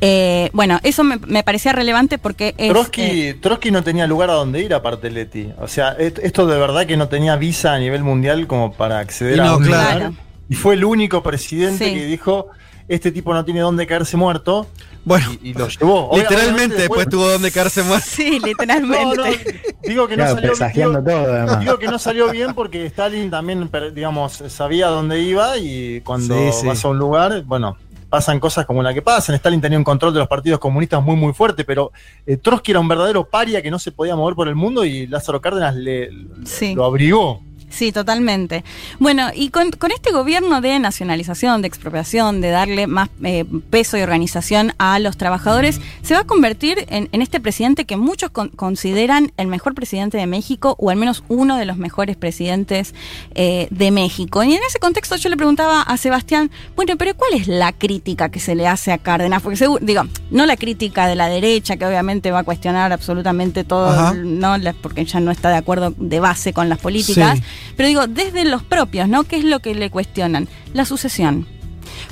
Eh, 0.00 0.50
bueno, 0.52 0.80
eso 0.82 1.04
me, 1.04 1.16
me 1.18 1.42
parecía 1.42 1.72
relevante 1.72 2.18
porque 2.18 2.54
es... 2.58 2.70
Trotsky, 2.70 3.02
eh, 3.02 3.34
Trotsky 3.40 3.70
no 3.70 3.82
tenía 3.82 4.06
lugar 4.06 4.30
a 4.30 4.34
donde 4.34 4.51
ir 4.60 4.74
aparte 4.74 5.10
Leti. 5.10 5.52
O 5.58 5.68
sea, 5.68 5.90
esto 5.98 6.46
de 6.46 6.58
verdad 6.58 6.86
que 6.86 6.96
no 6.96 7.08
tenía 7.08 7.36
visa 7.36 7.74
a 7.74 7.78
nivel 7.78 8.02
mundial 8.02 8.46
como 8.46 8.72
para 8.72 8.98
acceder 8.98 9.36
Y 9.36 9.40
a 9.40 9.44
no, 9.44 9.56
un 9.58 9.64
claro. 9.64 9.98
lugar. 9.98 10.12
Y 10.48 10.54
fue 10.54 10.74
el 10.74 10.84
único 10.84 11.22
presidente 11.22 11.84
Sí. 11.86 11.94
que 11.94 12.04
dijo, 12.06 12.48
este 12.88 13.10
tipo 13.12 13.32
no 13.32 13.44
tiene 13.44 13.60
dónde 13.60 13.86
caerse 13.86 14.16
muerto. 14.16 14.66
Bueno, 15.04 15.26
Y, 15.42 15.50
y 15.50 15.54
lo 15.54 15.66
llevó. 15.68 16.10
literalmente 16.14 16.76
después 16.76 17.08
tuvo 17.08 17.28
donde 17.28 17.50
quedarse 17.50 17.82
muerto. 17.82 18.06
Sí, 18.08 18.38
literalmente. 18.44 19.16
no, 19.16 19.24
digo 19.88 20.06
que 20.08 20.16
no 20.16 20.26
salió 20.28 20.52
digo- 20.52 21.02
todo, 21.02 21.32
además. 21.32 21.60
Digo 21.60 21.78
que 21.78 21.86
no 21.88 21.98
salió 21.98 22.30
bien 22.30 22.54
porque 22.54 22.84
Stalin 22.86 23.30
también, 23.30 23.68
digamos, 23.94 24.42
sabía 24.48 24.88
dónde 24.88 25.20
iba 25.20 25.56
y 25.58 26.00
cuando 26.02 26.34
Sí, 26.36 26.58
sí. 26.60 26.66
vas 26.66 26.84
a 26.84 26.88
un 26.88 26.98
lugar, 26.98 27.42
bueno, 27.44 27.76
pasan 28.12 28.38
cosas 28.38 28.66
como 28.66 28.82
la 28.82 28.92
que 28.92 29.00
pasan. 29.00 29.34
Stalin 29.36 29.62
tenía 29.62 29.78
un 29.78 29.84
control 29.84 30.12
de 30.12 30.18
los 30.18 30.28
partidos 30.28 30.60
comunistas 30.60 31.02
muy, 31.02 31.16
muy 31.16 31.32
fuerte, 31.32 31.64
pero 31.64 31.92
eh, 32.26 32.36
Trotsky 32.36 32.72
era 32.72 32.80
un 32.80 32.86
verdadero 32.86 33.24
paria 33.24 33.62
que 33.62 33.70
no 33.70 33.78
se 33.78 33.90
podía 33.90 34.14
mover 34.14 34.34
por 34.34 34.48
el 34.48 34.54
mundo 34.54 34.84
y 34.84 35.06
Lázaro 35.06 35.40
Cárdenas 35.40 35.74
le, 35.74 36.10
Sí. 36.44 36.74
lo 36.74 36.84
abrigó. 36.84 37.40
Sí, 37.72 37.90
totalmente. 37.90 38.64
Bueno, 38.98 39.30
y 39.34 39.48
con, 39.50 39.70
con 39.72 39.90
este 39.90 40.12
gobierno 40.12 40.60
de 40.60 40.78
nacionalización, 40.78 41.62
de 41.62 41.68
expropiación, 41.68 42.40
de 42.40 42.50
darle 42.50 42.86
más 42.86 43.08
eh, 43.24 43.44
peso 43.70 43.96
y 43.96 44.02
organización 44.02 44.74
a 44.78 44.98
los 44.98 45.16
trabajadores, 45.16 45.80
se 46.02 46.14
va 46.14 46.20
a 46.20 46.24
convertir 46.24 46.84
en, 46.88 47.08
en 47.12 47.22
este 47.22 47.40
presidente 47.40 47.84
que 47.86 47.96
muchos 47.96 48.30
con- 48.30 48.50
consideran 48.50 49.32
el 49.36 49.46
mejor 49.46 49.74
presidente 49.74 50.18
de 50.18 50.26
México, 50.26 50.76
o 50.78 50.90
al 50.90 50.96
menos 50.96 51.24
uno 51.28 51.56
de 51.56 51.64
los 51.64 51.76
mejores 51.78 52.16
presidentes 52.16 52.94
eh, 53.34 53.68
de 53.70 53.90
México. 53.90 54.42
Y 54.44 54.52
en 54.54 54.60
ese 54.68 54.78
contexto 54.78 55.16
yo 55.16 55.28
le 55.30 55.36
preguntaba 55.36 55.82
a 55.82 55.96
Sebastián, 55.96 56.50
bueno, 56.76 56.96
pero 56.98 57.14
¿cuál 57.16 57.32
es 57.34 57.48
la 57.48 57.72
crítica 57.72 58.28
que 58.28 58.38
se 58.40 58.54
le 58.54 58.66
hace 58.68 58.92
a 58.92 58.98
Cárdenas? 58.98 59.42
Porque 59.42 59.56
seguro, 59.56 59.84
digo, 59.84 60.02
no 60.30 60.44
la 60.46 60.56
crítica 60.56 61.06
de 61.06 61.14
la 61.14 61.28
derecha, 61.28 61.76
que 61.76 61.86
obviamente 61.86 62.30
va 62.30 62.40
a 62.40 62.44
cuestionar 62.44 62.92
absolutamente 62.92 63.64
todo, 63.64 63.88
Ajá. 63.88 64.14
no 64.14 64.56
porque 64.82 65.04
ya 65.04 65.20
no 65.20 65.30
está 65.30 65.48
de 65.50 65.56
acuerdo 65.56 65.94
de 65.96 66.20
base 66.20 66.52
con 66.52 66.68
las 66.68 66.78
políticas. 66.78 67.38
Sí. 67.38 67.44
Pero 67.76 67.88
digo, 67.88 68.06
desde 68.06 68.44
los 68.44 68.62
propios, 68.62 69.08
¿no? 69.08 69.24
¿Qué 69.24 69.36
es 69.36 69.44
lo 69.44 69.60
que 69.60 69.74
le 69.74 69.90
cuestionan? 69.90 70.48
La 70.72 70.84
sucesión. 70.84 71.46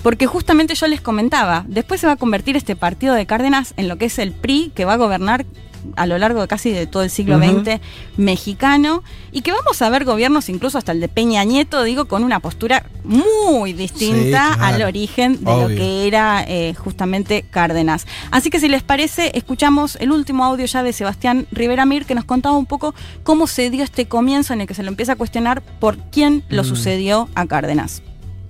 Porque 0.03 0.27
justamente 0.27 0.75
yo 0.75 0.87
les 0.87 1.01
comentaba, 1.01 1.65
después 1.69 2.01
se 2.01 2.07
va 2.07 2.15
a 2.15 2.17
convertir 2.17 2.57
este 2.57 2.77
partido 2.77 3.15
de 3.15 3.27
Cárdenas 3.27 3.75
en 3.77 3.89
lo 3.89 3.97
que 3.99 4.07
es 4.07 4.19
el 4.19 4.33
PRI, 4.33 4.73
que 4.75 4.85
va 4.85 4.95
a 4.95 4.99
gobernar 4.99 5.47
a 5.97 6.07
lo 6.07 6.19
largo 6.19 6.41
de 6.43 6.49
casi 6.49 6.71
de 6.71 6.87
todo 6.87 7.03
el 7.03 7.11
siglo. 7.11 7.39
XX 7.39 7.81
mexicano 8.17 9.03
y 9.33 9.43
que 9.43 9.53
vamos 9.53 9.81
a 9.83 9.89
ver 9.91 10.05
gobiernos, 10.05 10.49
incluso 10.49 10.79
hasta 10.79 10.93
el 10.93 11.01
de 11.01 11.09
Peña 11.09 11.43
Nieto, 11.45 11.83
digo, 11.83 12.05
con 12.07 12.23
una 12.25 12.41
postura 12.41 12.85
muy 13.05 13.73
distinta 13.73 14.21
Sí, 14.21 14.29
claro. 14.59 14.65
al 14.65 14.83
origen 14.83 15.45
de 15.45 15.51
Obvio. 15.51 15.69
lo 15.69 15.75
que 15.75 16.07
era 16.07 16.45
eh, 16.47 16.75
justamente 16.75 17.45
Cárdenas. 17.51 18.07
Así 18.31 18.51
que 18.51 18.61
si 18.61 18.69
les 18.69 18.83
parece, 18.83 19.33
escuchamos 19.37 19.97
el 19.97 20.13
último 20.13 20.45
audio 20.45 20.67
ya 20.67 20.83
de 20.83 20.93
Sebastián 20.93 21.47
Rivera 21.53 21.87
Mir 21.87 22.05
que 22.07 22.15
nos 22.15 22.25
contaba 22.25 22.57
un 22.57 22.67
poco 22.67 22.95
cómo 23.23 23.47
se 23.47 23.71
dio 23.71 23.85
este 23.85 24.07
comienzo 24.07 24.53
en 24.53 24.61
el 24.63 24.67
que 24.67 24.75
se 24.75 24.83
lo 24.83 24.89
empieza 24.89 25.13
a 25.13 25.17
cuestionar 25.17 25.63
por 25.63 25.97
quién 26.11 26.43
lo 26.49 26.63
Mm. 26.63 26.67
sucedió 26.67 27.29
a 27.35 27.47
Cárdenas. 27.47 28.03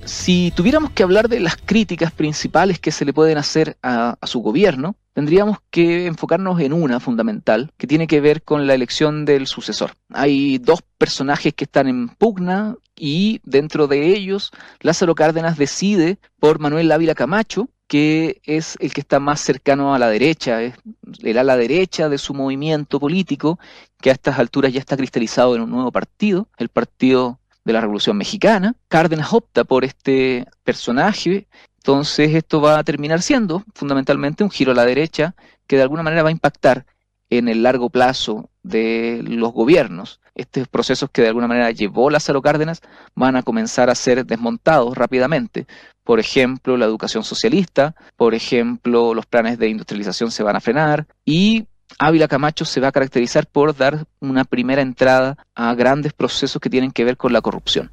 Si 0.05 0.51
tuviéramos 0.57 0.91
que 0.93 1.03
hablar 1.03 1.29
de 1.29 1.41
las 1.41 1.57
críticas 1.57 2.11
principales 2.13 2.79
que 2.79 2.91
se 2.91 3.05
le 3.05 3.13
pueden 3.13 3.39
hacer 3.39 3.77
a, 3.83 4.17
su 4.23 4.41
gobierno, 4.41 4.97
tendríamos 5.13 5.59
que 5.71 6.07
enfocarnos 6.07 6.61
en 6.61 6.73
una 6.73 7.01
fundamental, 7.01 7.73
que 7.77 7.87
tiene 7.87 8.07
que 8.07 8.21
ver 8.21 8.43
con 8.43 8.67
la 8.67 8.75
elección 8.75 9.25
del 9.25 9.47
sucesor. 9.47 9.93
Hay 10.13 10.59
dos 10.59 10.83
personajes 10.99 11.55
que 11.55 11.65
están 11.65 11.87
en 11.87 12.09
pugna 12.09 12.77
y 12.97 13.41
dentro 13.45 13.87
de 13.87 14.09
ellos 14.09 14.51
Lázaro 14.81 15.15
Cárdenas 15.15 15.59
decide 15.59 16.19
por 16.39 16.59
Manuel 16.59 16.91
Ávila 16.93 17.15
Camacho, 17.15 17.69
que 17.87 18.41
es 18.45 18.77
el 18.81 18.93
que 18.93 19.01
está 19.01 19.19
más 19.19 19.41
cercano 19.41 19.95
a 19.95 19.99
la 19.99 20.09
derecha, 20.09 20.63
es 20.63 20.75
el 21.23 21.39
ala 21.39 21.57
derecha 21.57 22.09
de 22.09 22.19
su 22.19 22.35
movimiento 22.35 23.01
político, 23.01 23.59
que 24.01 24.11
a 24.11 24.13
estas 24.13 24.39
alturas 24.39 24.73
ya 24.73 24.79
está 24.79 24.97
cristalizado 24.97 25.57
en 25.57 25.63
un 25.63 25.71
nuevo 25.71 25.91
partido, 25.91 26.47
el 26.57 26.69
Partido 26.69 27.39
de 27.70 27.74
la 27.74 27.80
Revolución 27.80 28.16
Mexicana. 28.16 28.74
Cárdenas 28.88 29.33
opta 29.33 29.64
por 29.64 29.85
este 29.85 30.46
personaje, 30.64 31.46
entonces 31.76 32.35
esto 32.35 32.61
va 32.61 32.78
a 32.78 32.85
terminar 32.85 33.22
siendo 33.22 33.64
fundamentalmente 33.74 34.44
un 34.44 34.50
giro 34.50 34.72
a 34.72 34.74
la 34.74 34.85
derecha 34.85 35.35
que 35.66 35.76
de 35.76 35.83
alguna 35.83 36.02
manera 36.02 36.22
va 36.22 36.28
a 36.28 36.33
impactar 36.33 36.85
en 37.30 37.48
el 37.48 37.62
largo 37.62 37.90
plazo 37.90 38.50
de 38.62 39.22
los 39.24 39.52
gobiernos. 39.52 40.20
Estos 40.35 40.68
procesos 40.68 41.11
que 41.11 41.22
de 41.22 41.28
alguna 41.28 41.46
manera 41.46 41.70
llevó 41.70 42.11
Lázaro 42.11 42.42
Cárdenas 42.42 42.83
van 43.14 43.37
a 43.37 43.42
comenzar 43.42 43.88
a 43.88 43.94
ser 43.94 44.26
desmontados 44.26 44.96
rápidamente. 44.96 45.66
Por 46.02 46.18
ejemplo, 46.18 46.76
la 46.76 46.87
educación 46.87 47.22
socialista, 47.22 47.94
por 48.16 48.35
ejemplo, 48.35 49.14
los 49.14 49.26
planes 49.26 49.59
de 49.59 49.68
industrialización 49.68 50.30
se 50.30 50.42
van 50.42 50.56
a 50.56 50.61
frenar 50.61 51.06
y 51.24 51.66
Ávila 51.98 52.29
Camacho 52.29 52.64
se 52.64 52.81
va 52.81 52.88
a 52.88 52.92
caracterizar 52.92 53.46
por 53.46 53.76
dar 53.76 54.07
una 54.20 54.44
primera 54.44 54.83
entrada 54.83 55.37
a 55.55 55.74
grandes 55.74 56.12
procesos 56.12 56.61
que 56.61 56.70
tienen 56.70 56.92
que 56.92 57.05
ver 57.05 57.16
con 57.16 57.33
la 57.33 57.40
corrupción. 57.40 57.90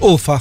Ufa. 0.00 0.40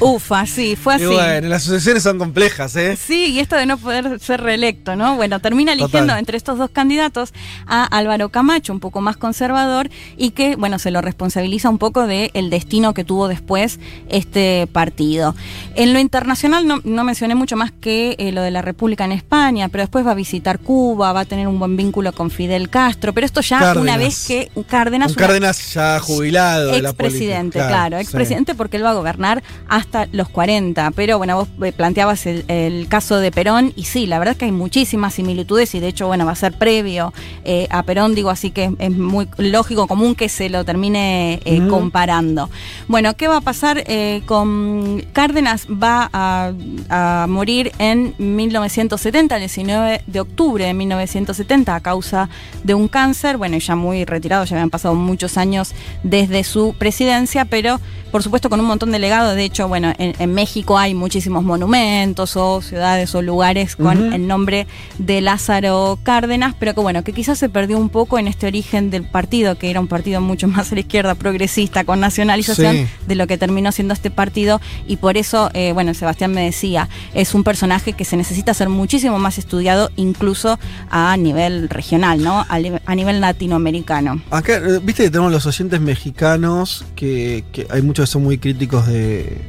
Ufa, 0.00 0.46
sí, 0.46 0.76
fue 0.76 0.94
así. 0.94 1.04
Y 1.04 1.06
bueno, 1.08 1.48
las 1.48 1.62
sucesiones 1.62 2.02
son 2.02 2.18
complejas, 2.18 2.74
¿eh? 2.76 2.96
Sí, 2.96 3.32
y 3.32 3.40
esto 3.40 3.56
de 3.56 3.66
no 3.66 3.76
poder 3.76 4.18
ser 4.18 4.40
reelecto, 4.40 4.96
¿no? 4.96 5.16
Bueno, 5.16 5.40
termina 5.40 5.72
eligiendo 5.72 6.08
Total. 6.08 6.18
entre 6.18 6.36
estos 6.38 6.56
dos 6.56 6.70
candidatos 6.70 7.34
a 7.66 7.84
Álvaro 7.84 8.30
Camacho, 8.30 8.72
un 8.72 8.80
poco 8.80 9.02
más 9.02 9.18
conservador, 9.18 9.90
y 10.16 10.30
que, 10.30 10.56
bueno, 10.56 10.78
se 10.78 10.90
lo 10.90 11.02
responsabiliza 11.02 11.68
un 11.68 11.78
poco 11.78 12.06
del 12.06 12.30
el 12.32 12.48
destino 12.48 12.94
que 12.94 13.04
tuvo 13.04 13.28
después 13.28 13.78
este 14.08 14.66
partido. 14.72 15.34
En 15.74 15.92
lo 15.92 15.98
internacional 15.98 16.66
no, 16.66 16.80
no 16.84 17.04
mencioné 17.04 17.34
mucho 17.34 17.56
más 17.56 17.70
que 17.70 18.16
eh, 18.18 18.32
lo 18.32 18.42
de 18.42 18.50
la 18.50 18.62
República 18.62 19.04
en 19.04 19.12
España, 19.12 19.68
pero 19.68 19.82
después 19.82 20.06
va 20.06 20.12
a 20.12 20.14
visitar 20.14 20.58
Cuba, 20.60 21.12
va 21.12 21.20
a 21.20 21.24
tener 21.26 21.46
un 21.46 21.58
buen 21.58 21.76
vínculo 21.76 22.12
con 22.12 22.30
Fidel 22.30 22.70
Castro, 22.70 23.12
pero 23.12 23.26
esto 23.26 23.42
ya 23.42 23.58
Cárdenas. 23.58 23.82
una 23.82 23.96
vez 23.98 24.26
que 24.26 24.50
Cárdenas... 24.66 25.10
Un 25.10 25.16
Cárdenas 25.16 25.74
ya 25.74 26.00
jubilado 26.00 26.72
de 26.72 26.80
la 26.80 26.92
política. 26.92 27.04
Expresidente, 27.10 27.58
claro, 27.58 27.96
sí. 27.98 28.02
expresidente 28.02 28.54
porque 28.54 28.78
él 28.78 28.84
va 28.84 28.89
a 28.90 28.94
gobernar 28.94 29.42
hasta 29.68 30.06
los 30.12 30.28
40. 30.28 30.90
Pero 30.92 31.18
bueno, 31.18 31.36
vos 31.36 31.48
eh, 31.62 31.72
planteabas 31.72 32.26
el, 32.26 32.44
el 32.48 32.88
caso 32.88 33.18
de 33.18 33.30
Perón 33.30 33.72
y 33.76 33.84
sí, 33.84 34.06
la 34.06 34.18
verdad 34.18 34.32
es 34.32 34.38
que 34.38 34.44
hay 34.46 34.52
muchísimas 34.52 35.14
similitudes 35.14 35.74
y 35.74 35.80
de 35.80 35.88
hecho, 35.88 36.06
bueno, 36.06 36.26
va 36.26 36.32
a 36.32 36.36
ser 36.36 36.52
previo 36.52 37.12
eh, 37.44 37.66
a 37.70 37.82
Perón, 37.82 38.14
digo, 38.14 38.30
así 38.30 38.50
que 38.50 38.72
es 38.78 38.90
muy 38.90 39.28
lógico, 39.36 39.86
común 39.86 40.14
que 40.14 40.28
se 40.28 40.48
lo 40.48 40.64
termine 40.64 41.40
eh, 41.44 41.66
comparando. 41.68 42.50
Bueno, 42.88 43.14
¿qué 43.16 43.28
va 43.28 43.38
a 43.38 43.40
pasar 43.40 43.82
eh, 43.86 44.22
con 44.26 45.04
Cárdenas? 45.12 45.66
Va 45.66 46.10
a, 46.12 46.52
a 46.88 47.26
morir 47.28 47.72
en 47.78 48.14
1970, 48.18 49.36
el 49.36 49.40
19 49.42 50.02
de 50.06 50.20
octubre 50.20 50.64
de 50.64 50.74
1970, 50.74 51.74
a 51.74 51.80
causa 51.80 52.28
de 52.64 52.74
un 52.74 52.88
cáncer. 52.88 53.36
Bueno, 53.36 53.58
ya 53.58 53.76
muy 53.76 54.04
retirado, 54.04 54.44
ya 54.44 54.56
habían 54.56 54.70
pasado 54.70 54.94
muchos 54.94 55.36
años 55.36 55.74
desde 56.02 56.44
su 56.44 56.74
presidencia, 56.78 57.44
pero 57.44 57.80
por 58.10 58.22
supuesto 58.22 58.50
con 58.50 58.58
un 58.60 58.66
montón 58.66 58.79
de 58.88 58.98
legado. 58.98 59.34
De 59.34 59.44
hecho, 59.44 59.68
bueno, 59.68 59.92
en, 59.98 60.14
en 60.18 60.32
México 60.32 60.78
hay 60.78 60.94
muchísimos 60.94 61.44
monumentos 61.44 62.36
o 62.36 62.62
ciudades 62.62 63.14
o 63.14 63.22
lugares 63.22 63.76
con 63.76 64.12
el 64.12 64.26
nombre 64.26 64.66
de 64.98 65.20
Lázaro 65.20 65.98
Cárdenas, 66.02 66.54
pero 66.58 66.74
que 66.74 66.80
bueno, 66.80 67.04
que 67.04 67.12
quizás 67.12 67.38
se 67.38 67.48
perdió 67.48 67.76
un 67.78 67.88
poco 67.90 68.18
en 68.18 68.28
este 68.28 68.46
origen 68.46 68.90
del 68.90 69.04
partido, 69.04 69.56
que 69.58 69.70
era 69.70 69.80
un 69.80 69.88
partido 69.88 70.20
mucho 70.20 70.48
más 70.48 70.72
a 70.72 70.74
la 70.74 70.80
izquierda, 70.80 71.14
progresista, 71.14 71.84
con 71.84 72.00
nacionalización, 72.00 72.76
Sí. 72.76 72.86
de 73.06 73.14
lo 73.16 73.26
que 73.26 73.36
terminó 73.36 73.72
siendo 73.72 73.92
este 73.92 74.10
partido. 74.10 74.60
Y 74.86 74.96
por 74.96 75.16
eso, 75.16 75.50
eh, 75.54 75.72
bueno, 75.72 75.92
Sebastián 75.94 76.32
me 76.32 76.42
decía, 76.44 76.88
es 77.14 77.34
un 77.34 77.42
personaje 77.44 77.92
que 77.92 78.04
se 78.04 78.16
necesita 78.16 78.54
ser 78.54 78.68
muchísimo 78.68 79.18
más 79.18 79.38
estudiado, 79.38 79.90
incluso 79.96 80.58
a 80.90 81.16
nivel 81.16 81.68
regional, 81.68 82.22
¿no? 82.22 82.46
A 82.48 82.94
nivel 82.94 83.20
latinoamericano. 83.20 84.20
Acá, 84.30 84.56
eh, 84.58 84.80
viste 84.82 85.02
que 85.04 85.10
tenemos 85.10 85.32
los 85.32 85.46
oyentes 85.46 85.80
mexicanos 85.80 86.84
que, 86.94 87.44
que 87.52 87.66
hay 87.70 87.82
muchos 87.82 88.04
que 88.08 88.12
son 88.12 88.22
muy 88.22 88.38
críticos 88.38 88.69
de 88.78 89.40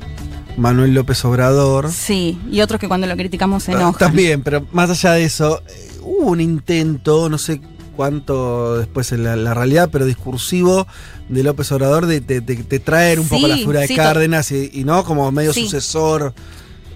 Manuel 0.58 0.94
López 0.94 1.24
Obrador. 1.26 1.92
Sí, 1.92 2.40
y 2.52 2.62
otros 2.62 2.80
que 2.80 2.88
cuando 2.88 3.08
lo 3.08 3.16
criticamos 3.16 3.64
se 3.64 3.72
Ah, 3.72 3.76
enojan. 3.76 4.00
También, 4.00 4.42
pero 4.44 4.66
más 4.72 4.90
allá 4.90 5.14
de 5.14 5.24
eso, 5.24 5.62
eh, 5.68 5.92
hubo 6.02 6.32
un 6.32 6.42
intento, 6.42 7.30
no 7.30 7.38
sé 7.38 7.62
cuánto 7.96 8.78
después 8.80 9.12
en 9.12 9.24
la, 9.24 9.36
la 9.36 9.54
realidad, 9.54 9.90
pero 9.92 10.06
discursivo 10.06 10.88
de 11.30 11.44
López 11.44 11.72
Obrador 11.72 12.06
de, 12.08 12.20
de- 12.20 12.42
de- 12.42 12.64
de 12.64 12.80
traer 12.80 13.20
un 13.20 13.28
poco 13.28 13.48
la 13.48 13.56
figura 13.56 13.82
de 13.82 13.88
sí, 13.88 13.96
Cárdenas 13.96 14.52
y, 14.52 14.72
y 14.74 14.84
no 14.84 15.04
como 15.04 15.32
medio 15.32 15.54
Sí. 15.54 15.64
sucesor. 15.66 16.34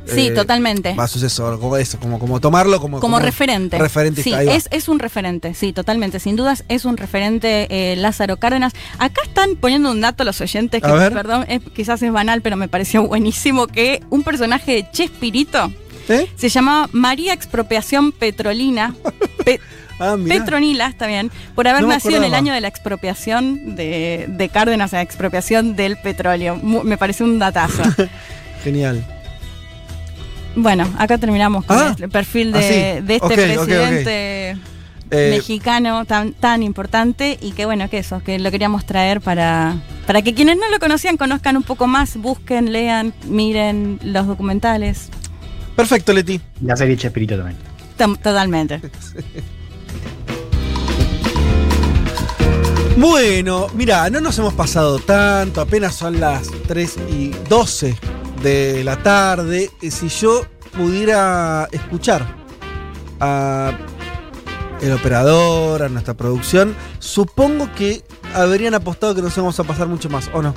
Sí, 0.08 0.28
eh, 0.28 0.32
totalmente. 0.32 0.94
Va 0.94 1.08
sucesor, 1.08 1.60
como 1.60 1.78
eso, 1.78 2.00
como, 2.00 2.20
como 2.20 2.39
tomarlo 2.39 2.80
como, 2.80 3.00
Como 3.00 3.20
referente. 3.20 3.78
Referente, 3.78 4.22
Sí, 4.24 4.34
es, 4.34 4.68
es 4.72 4.88
un 4.88 5.00
referente, 5.00 5.54
sí, 5.54 5.74
totalmente. 5.74 6.20
Sin 6.20 6.36
dudas 6.36 6.63
es 6.68 6.86
un 6.86 6.98
referente 6.98 7.68
eh, 7.70 7.96
Lázaro 7.96 8.38
Cárdenas. 8.38 8.74
Acá 9.00 9.22
están 9.26 9.56
poniendo 9.56 9.91
un 9.91 10.02
dato 10.02 10.24
los 10.24 10.39
oyentes 10.41 10.82
que, 10.82 10.88
perdón, 11.12 11.46
es- 11.48 11.62
quizás 11.76 12.02
es 12.02 12.12
banal, 12.12 12.41
pero 12.41 12.56
me 12.58 12.68
pareció 12.68 13.08
buenísimo 13.08 13.68
que 13.68 14.02
un 14.10 14.24
personaje 14.24 14.74
de 14.74 14.91
Chespirito 14.91 15.72
¿Eh? 16.10 16.28
se 16.36 16.50
llamaba 16.50 16.88
María 16.91 17.34
Expropiación 17.34 18.12
Petrolina. 18.12 18.96
Pe- 19.44 19.60
Ah. 19.98 20.18
Petronila, 20.28 20.88
está 20.88 21.08
bien, 21.08 21.32
por 21.56 21.70
haber 21.70 21.84
No 21.84 21.88
nacido 21.88 22.18
en 22.18 22.26
el 22.26 22.34
año 22.34 22.52
de 22.54 22.60
la 22.60 22.68
expropiación 22.68 23.78
de, 23.78 24.26
de 24.28 24.50
Cárdenas, 24.50 24.91
la 24.91 25.02
expropiación 25.02 25.78
del 25.78 25.96
petróleo. 25.96 26.58
Me 26.58 26.98
parece 26.98 27.24
un 27.24 27.39
datazo. 27.39 27.82
Genial. 28.65 29.06
Bueno, 30.56 30.88
acá 30.98 31.18
terminamos 31.18 31.65
con 31.65 31.78
Ah, 31.78 31.96
el 32.00 32.10
perfil 32.10 32.52
de, 32.52 32.60
ah, 32.60 32.62
sí. 33.00 33.06
de 33.06 33.15
este 33.15 33.28
presidente 33.36 34.58
Eh, 35.12 35.30
mexicano 35.38 36.04
tan, 36.06 36.34
tan 36.34 36.63
importante 36.63 37.38
y 37.39 37.52
que 37.52 37.65
bueno, 37.65 37.88
que 37.89 38.00
eso, 38.00 38.22
que 38.24 38.39
lo 38.39 38.50
queríamos 38.50 38.86
traer 38.86 39.22
para, 39.22 39.76
para 40.08 40.22
que 40.24 40.34
quienes 40.34 40.58
no 40.58 40.68
lo 40.72 40.80
conocían 40.80 41.15
conozcan 41.18 41.56
un 41.58 41.63
poco 41.63 41.86
más, 41.86 42.18
busquen, 42.18 42.72
lean, 42.74 43.13
miren 43.28 44.00
los 44.04 44.26
documentales. 44.26 45.10
perfecto, 45.76 46.12
Leti. 46.12 46.41
La 46.62 46.76
serie 46.76 46.98
Chespirito 46.98 47.38
también. 47.38 47.58
Tam- 47.98 48.18
Totalmente. 48.18 48.82
Bueno, 52.98 53.68
mira, 53.74 54.10
no 54.10 54.22
nos 54.22 54.39
hemos 54.39 54.54
pasado 54.54 55.00
tanto, 55.00 55.60
apenas 55.60 55.96
son 55.96 56.20
las 56.20 56.48
3 56.68 56.96
y 57.12 57.32
12 57.50 57.96
de 58.46 58.84
la 58.84 58.98
tarde. 58.98 59.72
Eh, 59.82 59.92
Si 59.92 60.08
yo 60.08 60.46
pudiera 60.78 61.68
escuchar 61.72 62.26
a 63.20 63.72
el 64.82 64.92
operador, 64.94 65.84
a 65.84 65.90
nuestra 65.90 66.14
producción, 66.14 66.76
supongo 67.00 67.70
que 67.76 68.04
habrían 68.34 68.74
apostado 68.76 69.16
que 69.16 69.22
nos 69.22 69.36
íbamos 69.36 69.60
a 69.60 69.64
pasar 69.64 69.88
mucho 69.88 70.10
más, 70.10 70.30
¿o 70.34 70.42
no? 70.42 70.54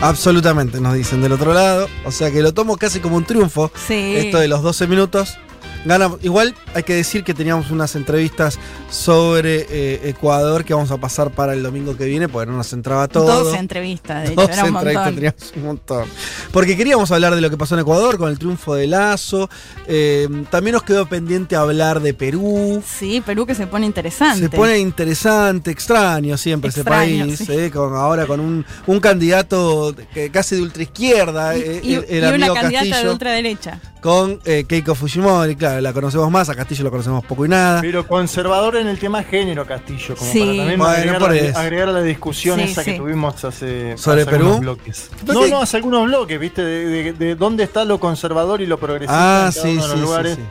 Absolutamente, 0.00 0.80
nos 0.80 0.94
dicen 0.94 1.22
del 1.22 1.32
otro 1.32 1.52
lado. 1.54 1.88
O 2.04 2.10
sea 2.12 2.30
que 2.30 2.42
lo 2.42 2.52
tomo 2.52 2.76
casi 2.76 3.00
como 3.00 3.16
un 3.16 3.24
triunfo. 3.24 3.72
Sí. 3.86 4.14
Esto 4.16 4.38
de 4.38 4.48
los 4.48 4.62
12 4.62 4.86
minutos. 4.86 5.38
Ganamos. 5.86 6.18
Igual 6.22 6.54
hay 6.74 6.82
que 6.82 6.94
decir 6.94 7.22
que 7.24 7.32
teníamos 7.32 7.70
unas 7.70 7.94
entrevistas 7.96 8.58
sobre 8.90 9.66
eh, 9.70 10.00
Ecuador 10.08 10.64
que 10.64 10.74
vamos 10.74 10.90
a 10.90 10.96
pasar 10.96 11.30
para 11.30 11.52
el 11.52 11.62
domingo 11.62 11.96
que 11.96 12.04
viene, 12.04 12.28
porque 12.28 12.50
no 12.50 12.56
nos 12.56 12.72
entraba 12.72 13.08
todo. 13.08 13.44
12 13.44 13.58
entrevistas, 13.58 14.24
de 14.24 14.32
hecho, 14.32 14.40
12 14.42 14.52
era 14.52 14.62
un 14.64 14.68
entrevistas, 14.76 15.04
montón. 15.04 15.14
teníamos 15.14 15.52
un 15.56 15.62
montón. 15.64 16.08
Porque 16.52 16.76
queríamos 16.76 17.10
hablar 17.12 17.34
de 17.34 17.40
lo 17.40 17.50
que 17.50 17.56
pasó 17.56 17.74
en 17.74 17.82
Ecuador 17.82 18.18
con 18.18 18.28
el 18.30 18.38
triunfo 18.38 18.74
de 18.74 18.86
Lazo. 18.86 19.48
Eh, 19.86 20.28
también 20.50 20.74
nos 20.74 20.82
quedó 20.82 21.06
pendiente 21.06 21.54
hablar 21.56 22.00
de 22.00 22.14
Perú. 22.14 22.82
Sí, 22.86 23.22
Perú 23.24 23.46
que 23.46 23.54
se 23.54 23.66
pone 23.66 23.86
interesante. 23.86 24.40
Se 24.40 24.50
pone 24.50 24.78
interesante, 24.78 25.70
extraño 25.70 26.36
siempre 26.36 26.70
Extraño, 26.70 27.26
ese 27.26 27.44
país, 27.44 27.46
sí. 27.46 27.52
eh, 27.52 27.70
con, 27.70 27.94
ahora 27.94 28.26
con 28.26 28.40
un, 28.40 28.64
un 28.86 29.00
candidato 29.00 29.94
que 30.12 30.30
casi 30.30 30.56
de 30.56 30.62
ultraizquierda, 30.62 31.56
y, 31.56 31.60
eh, 31.60 31.80
y- 31.82 31.94
el, 31.94 32.04
el 32.08 32.14
y 32.14 32.18
una 32.18 32.28
amigo 32.28 32.54
candidata 32.54 33.02
de 33.02 33.10
ultraderecha. 33.10 33.80
Con 34.00 34.38
eh, 34.44 34.64
Keiko 34.68 34.94
Fujimori, 34.94 35.56
claro, 35.56 35.80
la 35.80 35.92
conocemos 35.92 36.30
más, 36.30 36.48
a 36.48 36.54
Castillo 36.54 36.84
lo 36.84 36.90
conocemos 36.90 37.24
poco 37.24 37.44
y 37.44 37.48
nada. 37.48 37.80
Pero 37.80 38.06
conservador 38.06 38.76
en 38.76 38.86
el 38.86 38.98
tema 38.98 39.22
género, 39.24 39.66
Castillo, 39.66 40.14
como 40.16 40.30
Sí. 40.30 40.38
para 40.40 40.56
también 40.56 40.78
Bueno, 40.78 40.92
agregar, 40.94 41.18
por 41.18 41.34
la, 41.34 41.60
agregar 41.60 42.02
discusión 42.04 42.58
Sí, 42.60 42.64
esa 42.66 42.84
que 42.84 42.94
tuvimos 42.94 43.44
hace, 43.44 43.96
¿Sobre 43.98 44.22
hace 44.22 44.30
Perú? 44.30 44.44
algunos 44.46 44.60
bloques. 44.60 45.10
No, 45.26 45.46
no, 45.48 45.60
hace 45.62 45.76
algunos 45.78 46.06
bloques, 46.06 46.38
¿viste? 46.38 46.62
De, 46.64 46.86
de- 46.86 47.12
de 47.14 47.34
dónde 47.34 47.64
está 47.64 47.84
lo 47.84 47.98
conservador 47.98 48.60
y 48.60 48.66
lo 48.66 48.78
progresista 48.78 49.46
Ah, 49.46 49.48
en 49.48 49.52
cada 49.54 49.66
sí, 49.66 49.72
uno 49.72 49.82
sí, 49.82 49.88
de 49.88 49.88
los 49.88 49.92
sí, 49.94 50.00
lugares. 50.00 50.34
sí. 50.36 50.42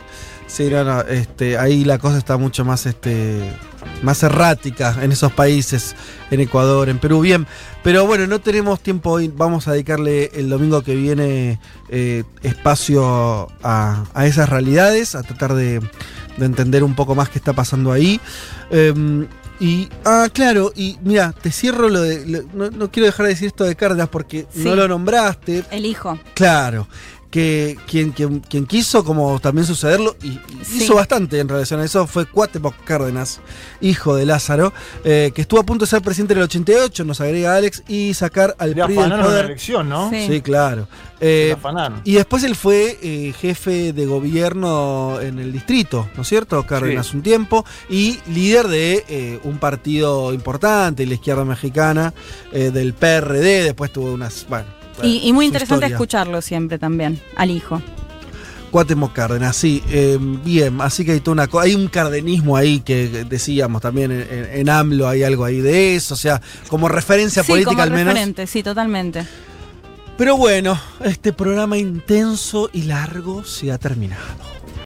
Sí, 0.47 0.69
no, 0.69 0.83
no, 0.83 1.01
este, 1.01 1.57
ahí 1.57 1.83
la 1.85 1.97
cosa 1.97 2.17
está 2.19 2.37
mucho 2.37 2.63
más, 2.65 2.85
este, 2.85 3.39
más 4.05 4.23
errática 4.23 4.95
en 5.01 5.11
esos 5.11 5.33
países, 5.33 5.95
en 6.31 6.39
Ecuador, 6.39 6.87
en 6.87 6.99
Perú, 6.99 7.19
bien. 7.21 7.45
Pero 7.83 8.05
bueno, 8.05 8.25
no 8.27 8.39
tenemos 8.39 8.79
tiempo 8.79 9.11
hoy, 9.11 9.27
vamos 9.35 9.67
a 9.67 9.73
dedicarle 9.73 10.31
el 10.33 10.49
domingo 10.49 10.81
que 10.83 10.95
viene 10.95 11.59
eh, 11.89 12.23
espacio 12.43 13.49
a, 13.63 14.05
a 14.13 14.25
esas 14.25 14.47
realidades, 14.49 15.15
a 15.15 15.23
tratar 15.23 15.53
de, 15.53 15.79
de 16.37 16.45
entender 16.45 16.83
un 16.83 16.95
poco 16.95 17.15
más 17.15 17.29
qué 17.29 17.37
está 17.39 17.53
pasando 17.53 17.91
ahí. 17.91 18.19
Em, 18.71 19.27
y, 19.59 19.87
ah, 20.03 20.27
claro, 20.33 20.73
y 20.75 20.97
mira, 21.01 21.31
te 21.31 21.49
cierro 21.49 21.87
lo 21.87 22.01
de, 22.01 22.25
lo- 22.25 22.43
no, 22.53 22.69
no 22.71 22.91
quiero 22.91 23.05
dejar 23.05 23.25
de 23.27 23.33
decir 23.33 23.47
esto 23.47 23.63
de 23.63 23.75
Cárdenas 23.75 24.09
porque 24.09 24.45
Sí. 24.53 24.63
no 24.65 24.75
lo 24.75 24.87
nombraste, 24.87 25.63
El 25.71 25.85
hijo. 25.85 26.19
Claro, 26.33 26.87
que 27.35 27.77
quien, 27.85 28.11
quien, 28.13 28.39
quien 28.39 28.65
quiso 28.65 29.03
como 29.03 29.41
también 29.41 29.67
sucederlo, 29.67 30.15
y, 30.23 30.39
Sí. 30.63 30.83
hizo 30.85 30.95
bastante 30.95 31.37
en 31.41 31.49
relación 31.49 31.81
a 31.81 31.83
eso, 31.83 32.07
fue 32.07 32.25
Cuauhtémoc 32.25 32.73
Cárdenas, 32.85 33.41
hijo 33.81 34.15
de 34.15 34.25
Lázaro, 34.25 34.71
eh, 35.03 35.33
que 35.35 35.41
estuvo 35.41 35.59
a 35.59 35.63
punto 35.63 35.83
de 35.83 35.89
ser 35.89 36.01
presidente 36.01 36.31
en 36.31 36.37
el 36.39 36.45
88, 36.45 37.03
nos 37.03 37.19
agrega 37.19 37.57
Alex, 37.57 37.83
y 37.89 38.13
sacar 38.13 38.55
al 38.57 38.69
Le 38.69 38.75
PRI 38.85 38.93
del 38.93 38.99
afanaron 38.99 39.19
la 39.19 39.25
poder. 39.25 39.45
elección, 39.47 39.89
¿no? 39.89 40.09
Sí. 40.11 40.27
Sí, 40.29 40.41
claro. 40.41 40.87
Eh, 41.19 41.57
y 42.05 42.13
después 42.13 42.41
él 42.45 42.55
fue 42.55 42.97
eh, 43.01 43.33
jefe 43.37 43.91
de 43.91 44.05
gobierno 44.05 45.19
en 45.19 45.37
el 45.39 45.51
distrito, 45.51 46.07
¿no 46.15 46.21
es 46.21 46.29
cierto? 46.29 46.65
Cárdenas 46.65 47.13
un 47.13 47.21
tiempo, 47.21 47.65
y 47.89 48.17
líder 48.27 48.69
de 48.69 49.03
eh, 49.09 49.39
un 49.43 49.57
partido 49.57 50.33
importante, 50.33 51.05
la 51.05 51.15
izquierda 51.15 51.43
mexicana, 51.43 52.13
eh, 52.53 52.71
del 52.71 52.93
PRD, 52.93 53.63
después 53.65 53.91
tuvo 53.91 54.13
unas... 54.13 54.45
Bueno, 54.47 54.67
Y, 55.03 55.27
y 55.27 55.33
muy 55.33 55.45
interesante 55.45 55.85
escucharlo 55.87 56.41
siempre 56.41 56.77
también, 56.79 57.19
al 57.35 57.51
hijo. 57.51 57.81
Cuauhtémoc 58.71 59.13
Cárdenas, 59.13 59.55
sí, 59.55 59.81
eh, 59.89 60.17
bien, 60.19 60.81
así 60.81 61.05
que 61.05 61.13
hay, 61.13 61.19
toda 61.21 61.45
una 61.47 61.61
hay 61.61 61.75
un 61.75 61.87
cardenismo 61.87 62.57
ahí 62.57 62.81
que 62.81 63.07
decíamos 63.29 63.81
también 63.81 64.11
en, 64.11 64.21
en- 64.29 64.49
en 64.59 64.69
AMLO, 64.69 65.07
hay 65.07 65.23
algo 65.23 65.45
ahí 65.45 65.61
de 65.61 65.95
eso, 65.95 66.13
o 66.13 66.17
sea, 66.17 66.41
como 66.67 66.89
referencia 66.89 67.41
Sí, 67.43 67.47
política 67.51 67.71
como 67.71 67.83
al 67.83 67.91
menos. 67.91 68.07
referente, 68.13 68.47
sí, 68.47 68.63
totalmente. 68.63 69.25
Pero 70.17 70.35
bueno, 70.37 70.77
este 71.05 71.31
programa 71.31 71.77
intenso 71.77 72.69
y 72.73 72.83
largo 72.83 73.43
se 73.45 73.71
ha 73.71 73.77
terminado. 73.77 74.21